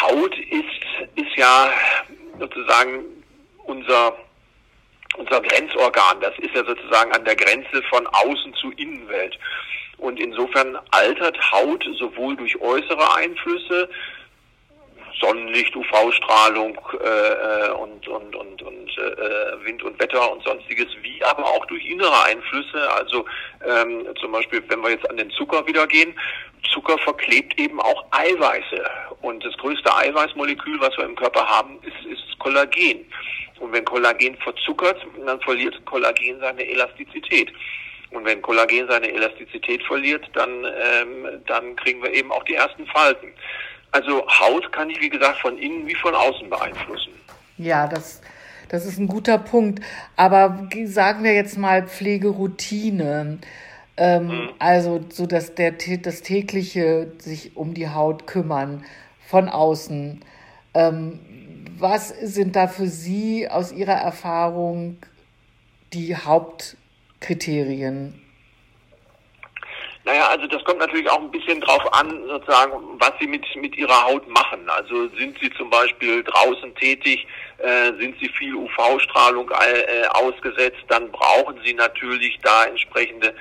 Haut 0.00 0.36
ist, 0.38 1.14
ist 1.14 1.36
ja 1.36 1.70
sozusagen 2.38 3.04
unser, 3.64 4.16
unser 5.16 5.40
Grenzorgan. 5.40 6.20
Das 6.20 6.36
ist 6.38 6.54
ja 6.54 6.64
sozusagen 6.64 7.12
an 7.12 7.24
der 7.24 7.36
Grenze 7.36 7.82
von 7.90 8.06
Außen 8.06 8.54
zu 8.54 8.70
Innenwelt. 8.72 9.38
Und 9.98 10.20
insofern 10.20 10.78
altert 10.90 11.38
Haut 11.52 11.84
sowohl 11.98 12.36
durch 12.36 12.60
äußere 12.60 13.14
Einflüsse, 13.14 13.88
Sonnenlicht, 15.20 15.74
UV-Strahlung 15.74 16.78
äh, 17.02 17.08
äh, 17.08 17.70
und, 17.70 18.06
und, 18.06 18.36
und, 18.36 18.62
und 18.62 18.98
äh, 18.98 19.25
Wind 19.66 19.82
und 19.82 20.00
Wetter 20.00 20.32
und 20.32 20.42
sonstiges, 20.42 20.86
wie 21.02 21.22
aber 21.24 21.44
auch 21.44 21.66
durch 21.66 21.84
innere 21.84 22.24
Einflüsse. 22.24 22.90
Also 22.92 23.26
ähm, 23.66 24.06
zum 24.20 24.32
Beispiel, 24.32 24.62
wenn 24.68 24.80
wir 24.80 24.90
jetzt 24.90 25.08
an 25.10 25.18
den 25.18 25.30
Zucker 25.30 25.66
wieder 25.66 25.86
gehen, 25.86 26.14
Zucker 26.72 26.98
verklebt 26.98 27.58
eben 27.60 27.80
auch 27.80 28.04
Eiweiße. 28.10 28.82
Und 29.22 29.44
das 29.44 29.56
größte 29.58 29.94
Eiweißmolekül, 29.94 30.80
was 30.80 30.96
wir 30.96 31.04
im 31.04 31.16
Körper 31.16 31.46
haben, 31.46 31.78
ist, 31.82 32.06
ist 32.06 32.38
Kollagen. 32.38 33.04
Und 33.60 33.72
wenn 33.72 33.84
Kollagen 33.84 34.36
verzuckert, 34.38 35.04
dann 35.24 35.40
verliert 35.40 35.74
Kollagen 35.86 36.38
seine 36.40 36.64
Elastizität. 36.66 37.52
Und 38.10 38.24
wenn 38.24 38.40
Kollagen 38.42 38.86
seine 38.88 39.10
Elastizität 39.12 39.82
verliert, 39.84 40.24
dann, 40.34 40.64
ähm, 40.64 41.42
dann 41.46 41.76
kriegen 41.76 42.02
wir 42.02 42.12
eben 42.12 42.30
auch 42.30 42.44
die 42.44 42.54
ersten 42.54 42.86
Falten. 42.86 43.32
Also 43.92 44.26
Haut 44.28 44.70
kann 44.72 44.90
ich, 44.90 45.00
wie 45.00 45.08
gesagt, 45.08 45.40
von 45.40 45.56
innen 45.58 45.86
wie 45.86 45.94
von 45.94 46.14
außen 46.14 46.48
beeinflussen. 46.50 47.12
Ja, 47.58 47.86
das, 47.86 48.20
das 48.68 48.86
ist 48.86 48.98
ein 48.98 49.06
guter 49.06 49.38
Punkt. 49.38 49.82
Aber 50.16 50.68
sagen 50.84 51.24
wir 51.24 51.34
jetzt 51.34 51.58
mal 51.58 51.86
Pflegeroutine. 51.86 53.38
Ähm, 53.96 54.26
mhm. 54.26 54.48
Also 54.58 55.00
so 55.08 55.26
dass 55.26 55.54
der 55.54 55.74
das 56.02 56.22
tägliche 56.22 57.12
sich 57.18 57.56
um 57.56 57.74
die 57.74 57.88
Haut 57.88 58.26
kümmern 58.26 58.84
von 59.26 59.48
außen. 59.48 60.20
Ähm, 60.74 61.20
was 61.78 62.08
sind 62.08 62.56
da 62.56 62.68
für 62.68 62.88
Sie 62.88 63.48
aus 63.48 63.72
Ihrer 63.72 63.94
Erfahrung 63.94 64.96
die 65.92 66.16
Hauptkriterien? 66.16 68.20
Naja, 70.06 70.28
also 70.28 70.46
das 70.46 70.62
kommt 70.62 70.78
natürlich 70.78 71.10
auch 71.10 71.20
ein 71.20 71.32
bisschen 71.32 71.60
drauf 71.60 71.82
an, 71.92 72.22
sozusagen, 72.28 72.72
was 73.00 73.10
Sie 73.18 73.26
mit, 73.26 73.44
mit 73.56 73.76
Ihrer 73.76 74.04
Haut 74.04 74.26
machen. 74.28 74.60
Also 74.68 75.08
sind 75.18 75.36
Sie 75.42 75.50
zum 75.54 75.68
Beispiel 75.68 76.22
draußen 76.22 76.72
tätig, 76.76 77.26
äh, 77.58 77.92
sind 77.98 78.14
Sie 78.20 78.28
viel 78.28 78.54
UV-Strahlung 78.54 79.50
äh, 79.50 80.06
ausgesetzt, 80.10 80.78
dann 80.86 81.10
brauchen 81.10 81.58
Sie 81.64 81.74
natürlich 81.74 82.38
da 82.40 82.66
entsprechende, 82.66 83.34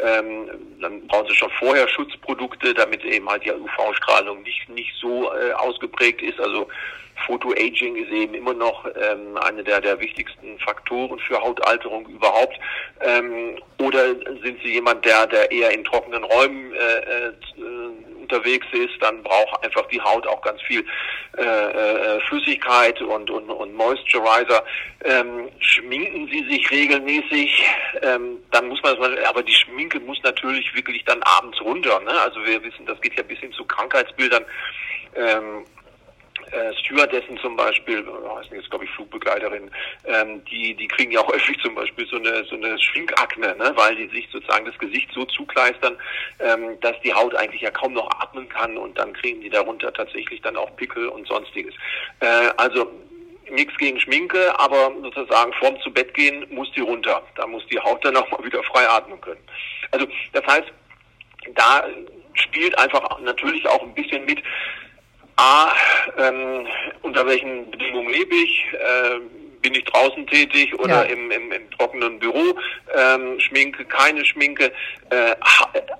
ähm, 0.00 0.48
dann 0.80 1.04
brauchen 1.08 1.26
Sie 1.26 1.34
schon 1.34 1.50
vorher 1.58 1.88
Schutzprodukte, 1.88 2.72
damit 2.72 3.04
eben 3.04 3.28
halt 3.28 3.44
die 3.44 3.50
UV-Strahlung 3.50 4.42
nicht, 4.42 4.68
nicht 4.68 4.94
so 5.00 5.28
äh, 5.32 5.52
ausgeprägt 5.54 6.22
ist. 6.22 6.38
Also 6.38 6.68
Photoaging 7.26 7.96
ist 7.96 8.10
eben 8.10 8.34
immer 8.34 8.54
noch 8.54 8.86
ähm, 8.86 9.36
eine 9.38 9.62
der, 9.64 9.80
der 9.80 10.00
wichtigsten 10.00 10.58
Faktoren 10.58 11.18
für 11.20 11.40
Hautalterung 11.40 12.06
überhaupt. 12.06 12.58
Ähm, 13.00 13.58
oder 13.78 14.14
sind 14.42 14.58
Sie 14.62 14.72
jemand, 14.74 15.04
der, 15.04 15.26
der 15.26 15.50
eher 15.50 15.72
in 15.72 15.84
trockenen 15.84 16.24
Räumen 16.24 16.72
äh, 16.72 17.26
äh, 17.26 17.32
unterwegs 18.32 18.66
ist, 18.72 18.94
dann 19.00 19.22
braucht 19.22 19.64
einfach 19.64 19.86
die 19.88 20.00
Haut 20.00 20.26
auch 20.26 20.40
ganz 20.42 20.60
viel 20.62 20.84
äh, 21.36 21.42
äh, 21.42 22.20
Flüssigkeit 22.28 23.00
und, 23.02 23.30
und, 23.30 23.50
und 23.50 23.74
Moisturizer. 23.74 24.64
Ähm, 25.04 25.48
schminken 25.58 26.28
Sie 26.28 26.46
sich 26.48 26.70
regelmäßig, 26.70 27.64
ähm, 28.02 28.38
dann 28.50 28.68
muss 28.68 28.82
man, 28.82 28.96
aber 29.26 29.42
die 29.42 29.52
Schminke 29.52 30.00
muss 30.00 30.18
natürlich 30.22 30.74
wirklich 30.74 31.04
dann 31.04 31.22
abends 31.22 31.60
runter. 31.60 32.00
Ne? 32.00 32.12
Also 32.20 32.44
wir 32.44 32.62
wissen, 32.62 32.86
das 32.86 33.00
geht 33.00 33.16
ja 33.16 33.22
bis 33.22 33.38
hin 33.38 33.52
zu 33.52 33.64
Krankheitsbildern. 33.64 34.44
Ähm, 35.14 35.64
äh, 36.52 36.74
Stewardessen 36.84 37.38
zum 37.38 37.56
Beispiel, 37.56 38.06
oh, 38.06 38.38
heißen 38.38 38.56
jetzt 38.56 38.70
glaube 38.70 38.84
ich 38.84 38.90
Flugbegleiterin, 38.92 39.70
ähm, 40.04 40.44
die 40.44 40.74
die 40.74 40.88
kriegen 40.88 41.12
ja 41.12 41.20
auch 41.20 41.28
häufig 41.28 41.58
zum 41.62 41.74
Beispiel 41.74 42.06
so 42.06 42.16
eine 42.16 42.44
so 42.44 42.56
eine 42.56 42.78
Schminkakne, 42.78 43.56
ne, 43.56 43.72
weil 43.74 43.96
die 43.96 44.08
sich 44.08 44.28
sozusagen 44.30 44.66
das 44.66 44.78
Gesicht 44.78 45.10
so 45.14 45.24
zukleistern, 45.24 45.96
ähm, 46.40 46.78
dass 46.80 46.98
die 47.00 47.12
Haut 47.12 47.34
eigentlich 47.34 47.62
ja 47.62 47.70
kaum 47.70 47.94
noch 47.94 48.08
atmen 48.20 48.48
kann 48.48 48.76
und 48.76 48.98
dann 48.98 49.12
kriegen 49.14 49.40
die 49.40 49.50
darunter 49.50 49.92
tatsächlich 49.92 50.40
dann 50.42 50.56
auch 50.56 50.74
Pickel 50.76 51.08
und 51.08 51.26
sonstiges. 51.26 51.74
Äh, 52.20 52.50
also 52.56 52.90
nichts 53.50 53.76
gegen 53.76 54.00
Schminke, 54.00 54.58
aber 54.58 54.92
sozusagen 55.02 55.52
vorm 55.54 55.78
zu 55.80 55.90
Bett 55.92 56.14
gehen 56.14 56.46
muss 56.50 56.70
die 56.72 56.80
runter. 56.80 57.22
Da 57.36 57.46
muss 57.46 57.66
die 57.66 57.78
Haut 57.78 58.04
dann 58.04 58.16
auch 58.16 58.30
mal 58.30 58.44
wieder 58.44 58.62
frei 58.64 58.88
atmen 58.88 59.20
können. 59.20 59.40
Also 59.90 60.06
das 60.32 60.44
heißt, 60.46 60.72
da 61.54 61.86
spielt 62.34 62.76
einfach 62.78 63.20
natürlich 63.20 63.66
auch 63.68 63.82
ein 63.82 63.94
bisschen 63.94 64.24
mit, 64.24 64.42
A, 65.36 65.72
ähm, 66.18 66.66
unter 67.02 67.26
welchen 67.26 67.70
Bedingungen 67.70 68.12
lebe 68.12 68.34
ich? 68.34 68.64
Äh, 68.72 69.20
bin 69.62 69.74
ich 69.74 69.84
draußen 69.84 70.26
tätig 70.26 70.74
oder 70.78 71.06
ja. 71.06 71.12
im, 71.14 71.30
im, 71.30 71.52
im, 71.52 71.70
trockenen 71.70 72.18
Büro? 72.18 72.58
Ähm, 72.94 73.38
Schminke, 73.38 73.84
keine 73.84 74.24
Schminke. 74.24 74.72
Äh, 75.10 75.36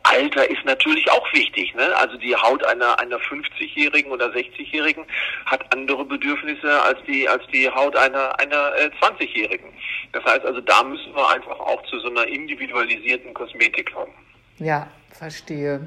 Alter 0.03 0.51
ist 0.51 0.65
natürlich 0.65 1.11
auch 1.11 1.33
wichtig. 1.33 1.75
Ne? 1.75 1.97
Also 1.97 2.17
die 2.17 2.35
Haut 2.35 2.65
einer, 2.65 2.99
einer 2.99 3.19
50-Jährigen 3.19 4.11
oder 4.11 4.27
60-Jährigen 4.27 5.07
hat 5.47 5.73
andere 5.73 6.05
Bedürfnisse 6.05 6.83
als 6.83 6.99
die, 7.07 7.29
als 7.29 7.45
die 7.53 7.71
Haut 7.71 7.97
einer, 7.97 8.39
einer 8.41 8.73
äh, 8.77 8.91
20-Jährigen. 9.01 9.73
Das 10.13 10.25
heißt 10.25 10.45
also, 10.45 10.61
da 10.61 10.83
müssen 10.83 11.15
wir 11.15 11.29
einfach 11.31 11.59
auch 11.59 11.83
zu 11.87 12.01
so 12.01 12.11
einer 12.11 12.27
individualisierten 12.27 13.33
Kosmetik 13.33 13.95
kommen. 13.95 14.13
Ja, 14.59 14.89
verstehe. 15.11 15.87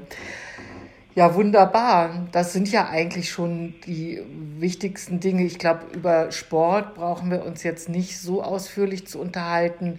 Ja, 1.16 1.34
wunderbar. 1.34 2.28
Das 2.30 2.52
sind 2.52 2.70
ja 2.70 2.90
eigentlich 2.90 3.30
schon 3.30 3.74
die 3.86 4.22
wichtigsten 4.58 5.18
Dinge. 5.18 5.44
Ich 5.44 5.58
glaube, 5.58 5.86
über 5.94 6.30
Sport 6.30 6.94
brauchen 6.94 7.30
wir 7.30 7.42
uns 7.42 7.62
jetzt 7.62 7.88
nicht 7.88 8.20
so 8.20 8.42
ausführlich 8.42 9.06
zu 9.06 9.18
unterhalten. 9.18 9.98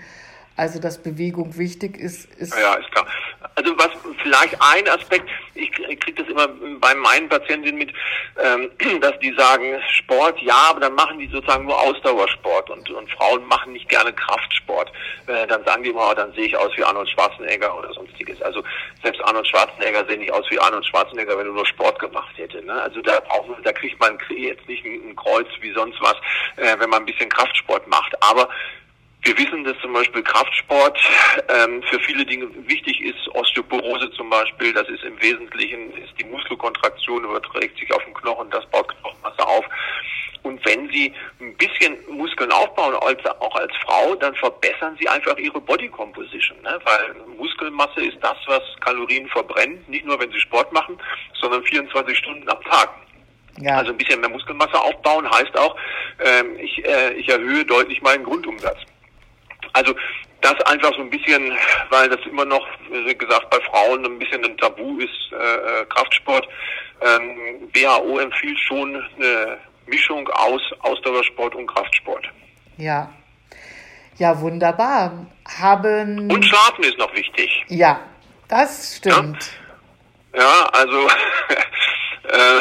Also, 0.56 0.80
dass 0.80 1.00
Bewegung 1.00 1.58
wichtig 1.58 1.98
ist, 1.98 2.26
ist. 2.36 2.54
Ja, 2.56 2.76
ist 2.76 2.92
klar. 2.92 3.08
Also 3.58 3.76
was 3.76 3.90
vielleicht 4.22 4.56
ein 4.62 4.88
Aspekt, 4.88 5.28
ich 5.56 5.72
kriege 5.72 6.14
das 6.14 6.28
immer 6.28 6.48
bei 6.80 6.94
meinen 6.94 7.28
Patientinnen 7.28 7.80
mit, 7.80 7.92
ähm, 8.38 8.70
dass 9.02 9.18
die 9.18 9.34
sagen, 9.36 9.82
Sport 9.98 10.40
ja, 10.42 10.68
aber 10.70 10.82
dann 10.82 10.94
machen 10.94 11.18
die 11.18 11.28
sozusagen 11.28 11.66
nur 11.66 11.76
Ausdauersport 11.82 12.70
und, 12.70 12.88
und 12.92 13.10
Frauen 13.10 13.44
machen 13.48 13.74
nicht 13.74 13.90
gerne 13.90 14.14
Kraftsport. 14.14 14.92
Äh, 15.26 15.48
dann 15.48 15.66
sagen 15.66 15.82
die 15.82 15.90
immer, 15.90 16.12
oh, 16.12 16.14
dann 16.14 16.32
sehe 16.34 16.46
ich 16.46 16.56
aus 16.56 16.72
wie 16.78 16.84
Arnold 16.84 17.10
Schwarzenegger 17.10 17.76
oder 17.76 17.92
sonstiges. 17.94 18.40
Also 18.44 18.64
selbst 19.02 19.24
Arnold 19.24 19.48
Schwarzenegger 19.48 20.06
sehe 20.06 20.20
nicht 20.20 20.32
aus 20.32 20.46
wie 20.52 20.60
Arnold 20.60 20.86
Schwarzenegger, 20.86 21.36
wenn 21.36 21.48
er 21.48 21.54
nur 21.54 21.66
Sport 21.66 21.98
gemacht 21.98 22.38
hätte. 22.38 22.64
Ne? 22.64 22.80
Also 22.80 23.02
da 23.02 23.24
man, 23.48 23.64
da 23.64 23.74
kriegt 23.74 24.00
man 24.00 24.20
jetzt 24.38 24.68
nicht 24.68 24.86
ein, 24.86 25.10
ein 25.10 25.16
Kreuz 25.16 25.48
wie 25.62 25.74
sonst 25.74 26.00
was, 26.00 26.16
äh, 26.58 26.78
wenn 26.78 26.92
man 26.92 27.02
ein 27.02 27.06
bisschen 27.08 27.30
Kraftsport 27.30 27.88
macht. 27.88 28.14
Aber 28.22 28.50
wir 29.24 29.38
wissen, 29.38 29.64
dass 29.64 29.78
zum 29.82 29.94
Beispiel 29.94 30.24
Kraftsport 30.24 30.98
ähm, 31.50 31.84
für 31.84 32.00
viele 32.00 32.26
Dinge 32.26 32.48
wichtig 32.68 33.02
ist. 33.02 33.28
Osteoporose 33.36 34.12
zum 34.12 34.30
Beispiel, 34.30 34.74
das 34.74 34.88
ist 34.90 35.04
im 35.04 35.22
Wesentlichen, 35.22 35.92
ist 35.98 36.14
die 36.20 36.26
Muskelkontraktion, 36.26 37.24
überträgt 37.24 37.78
sich 37.78 37.92
auf 37.94 38.04
den 38.06 38.14
Knochen, 38.14 38.50
das 38.52 38.66
baut 38.68 38.88
Knochenmasse 38.88 39.46
auf. 39.46 39.66
Und 40.44 40.64
wenn 40.66 40.90
Sie 40.92 41.14
ein 41.42 41.56
bisschen 41.58 41.98
Muskeln 42.10 42.52
aufbauen, 42.52 42.96
als, 43.02 43.26
auch 43.26 43.56
als 43.56 43.72
Frau, 43.86 44.16
dann 44.16 44.34
verbessern 44.36 44.96
Sie 45.00 45.10
einfach 45.10 45.38
Ihre 45.38 45.60
Body 45.60 45.90
Composition. 45.90 46.62
Ne? 46.62 46.80
Weil 46.86 47.16
Muskelmasse 47.38 48.06
ist 48.06 48.18
das, 48.22 48.38
was 48.46 48.62
Kalorien 48.80 49.28
verbrennt, 49.28 49.90
nicht 49.90 50.06
nur 50.06 50.18
wenn 50.20 50.32
Sie 50.32 50.40
Sport 50.40 50.72
machen, 50.72 50.98
sondern 51.34 51.64
24 51.64 52.18
Stunden 52.18 52.48
am 52.50 52.62
Tag. 52.64 52.90
Ja. 53.60 53.78
Also 53.78 53.92
ein 53.92 53.98
bisschen 53.98 54.22
mehr 54.22 54.30
Muskelmasse 54.30 54.80
aufbauen 54.80 55.30
heißt 55.30 55.58
auch, 55.58 55.76
ähm, 56.24 56.58
ich, 56.60 56.86
äh, 56.86 57.14
ich 57.14 57.28
erhöhe 57.28 57.66
deutlich 57.66 58.02
meinen 58.02 58.24
Grundumsatz. 58.24 58.78
Also 59.78 59.94
das 60.42 60.60
einfach 60.62 60.92
so 60.96 61.02
ein 61.02 61.10
bisschen, 61.10 61.56
weil 61.90 62.10
das 62.10 62.20
immer 62.26 62.46
noch, 62.46 62.66
wie 62.90 63.16
gesagt, 63.16 63.50
bei 63.52 63.60
Frauen 63.62 64.04
ein 64.06 64.18
bisschen 64.18 64.44
ein 64.44 64.58
Tabu 64.58 64.98
ist, 65.00 65.32
äh, 65.32 65.82
äh 65.82 65.86
Kraftsport. 65.86 66.48
Ähm, 67.02 67.70
WHO 67.74 68.18
empfiehlt 68.18 68.58
schon 68.60 68.96
eine 68.96 69.60
Mischung 69.86 70.28
aus 70.30 70.62
Ausdauersport 70.80 71.54
und 71.54 71.68
Kraftsport. 71.68 72.28
Ja. 72.78 73.12
Ja, 74.18 74.40
wunderbar. 74.42 75.28
Haben. 75.62 76.32
Und 76.32 76.44
Schlafen 76.44 76.84
ist 76.84 76.98
noch 76.98 77.14
wichtig. 77.14 77.64
Ja, 77.68 78.00
das 78.48 78.98
stimmt. 78.98 79.52
Ja, 80.34 80.42
ja 80.42 80.70
also 80.74 81.08
äh, 82.24 82.60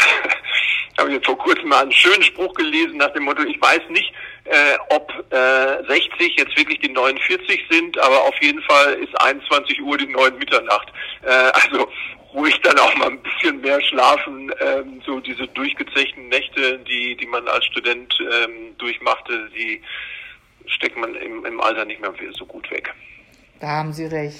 habe 0.98 1.10
ich 1.10 1.16
jetzt 1.16 1.26
vor 1.26 1.38
kurzem 1.38 1.68
mal 1.68 1.82
einen 1.82 1.92
schönen 1.92 2.22
Spruch 2.22 2.54
gelesen 2.54 2.96
nach 2.96 3.12
dem 3.12 3.24
Motto, 3.24 3.42
ich 3.42 3.60
weiß 3.60 3.82
nicht, 3.90 4.12
äh, 4.44 4.76
ob 4.90 5.12
äh, 5.30 5.84
60 5.86 6.36
jetzt 6.36 6.56
wirklich 6.56 6.80
die 6.80 6.88
49 6.88 7.64
sind, 7.70 7.98
aber 7.98 8.22
auf 8.22 8.34
jeden 8.40 8.62
Fall 8.62 8.94
ist 8.94 9.20
21 9.20 9.82
Uhr 9.82 9.98
die 9.98 10.06
neuen 10.06 10.38
Mitternacht. 10.38 10.92
Äh, 11.22 11.28
also 11.28 11.88
ruhig 12.32 12.60
dann 12.62 12.78
auch 12.78 12.94
mal 12.96 13.08
ein 13.08 13.22
bisschen 13.22 13.60
mehr 13.60 13.80
schlafen. 13.82 14.52
Ähm, 14.60 15.02
so 15.04 15.20
diese 15.20 15.46
durchgezechten 15.48 16.28
Nächte, 16.28 16.78
die, 16.80 17.16
die 17.16 17.26
man 17.26 17.46
als 17.48 17.64
Student 17.66 18.16
ähm, 18.20 18.76
durchmachte, 18.78 19.50
die 19.56 19.82
steckt 20.66 20.96
man 20.96 21.14
im, 21.14 21.44
im 21.44 21.60
Alter 21.60 21.84
nicht 21.84 22.00
mehr 22.00 22.12
so 22.32 22.46
gut 22.46 22.70
weg. 22.70 22.92
Da 23.60 23.68
haben 23.68 23.92
Sie 23.92 24.04
recht. 24.04 24.34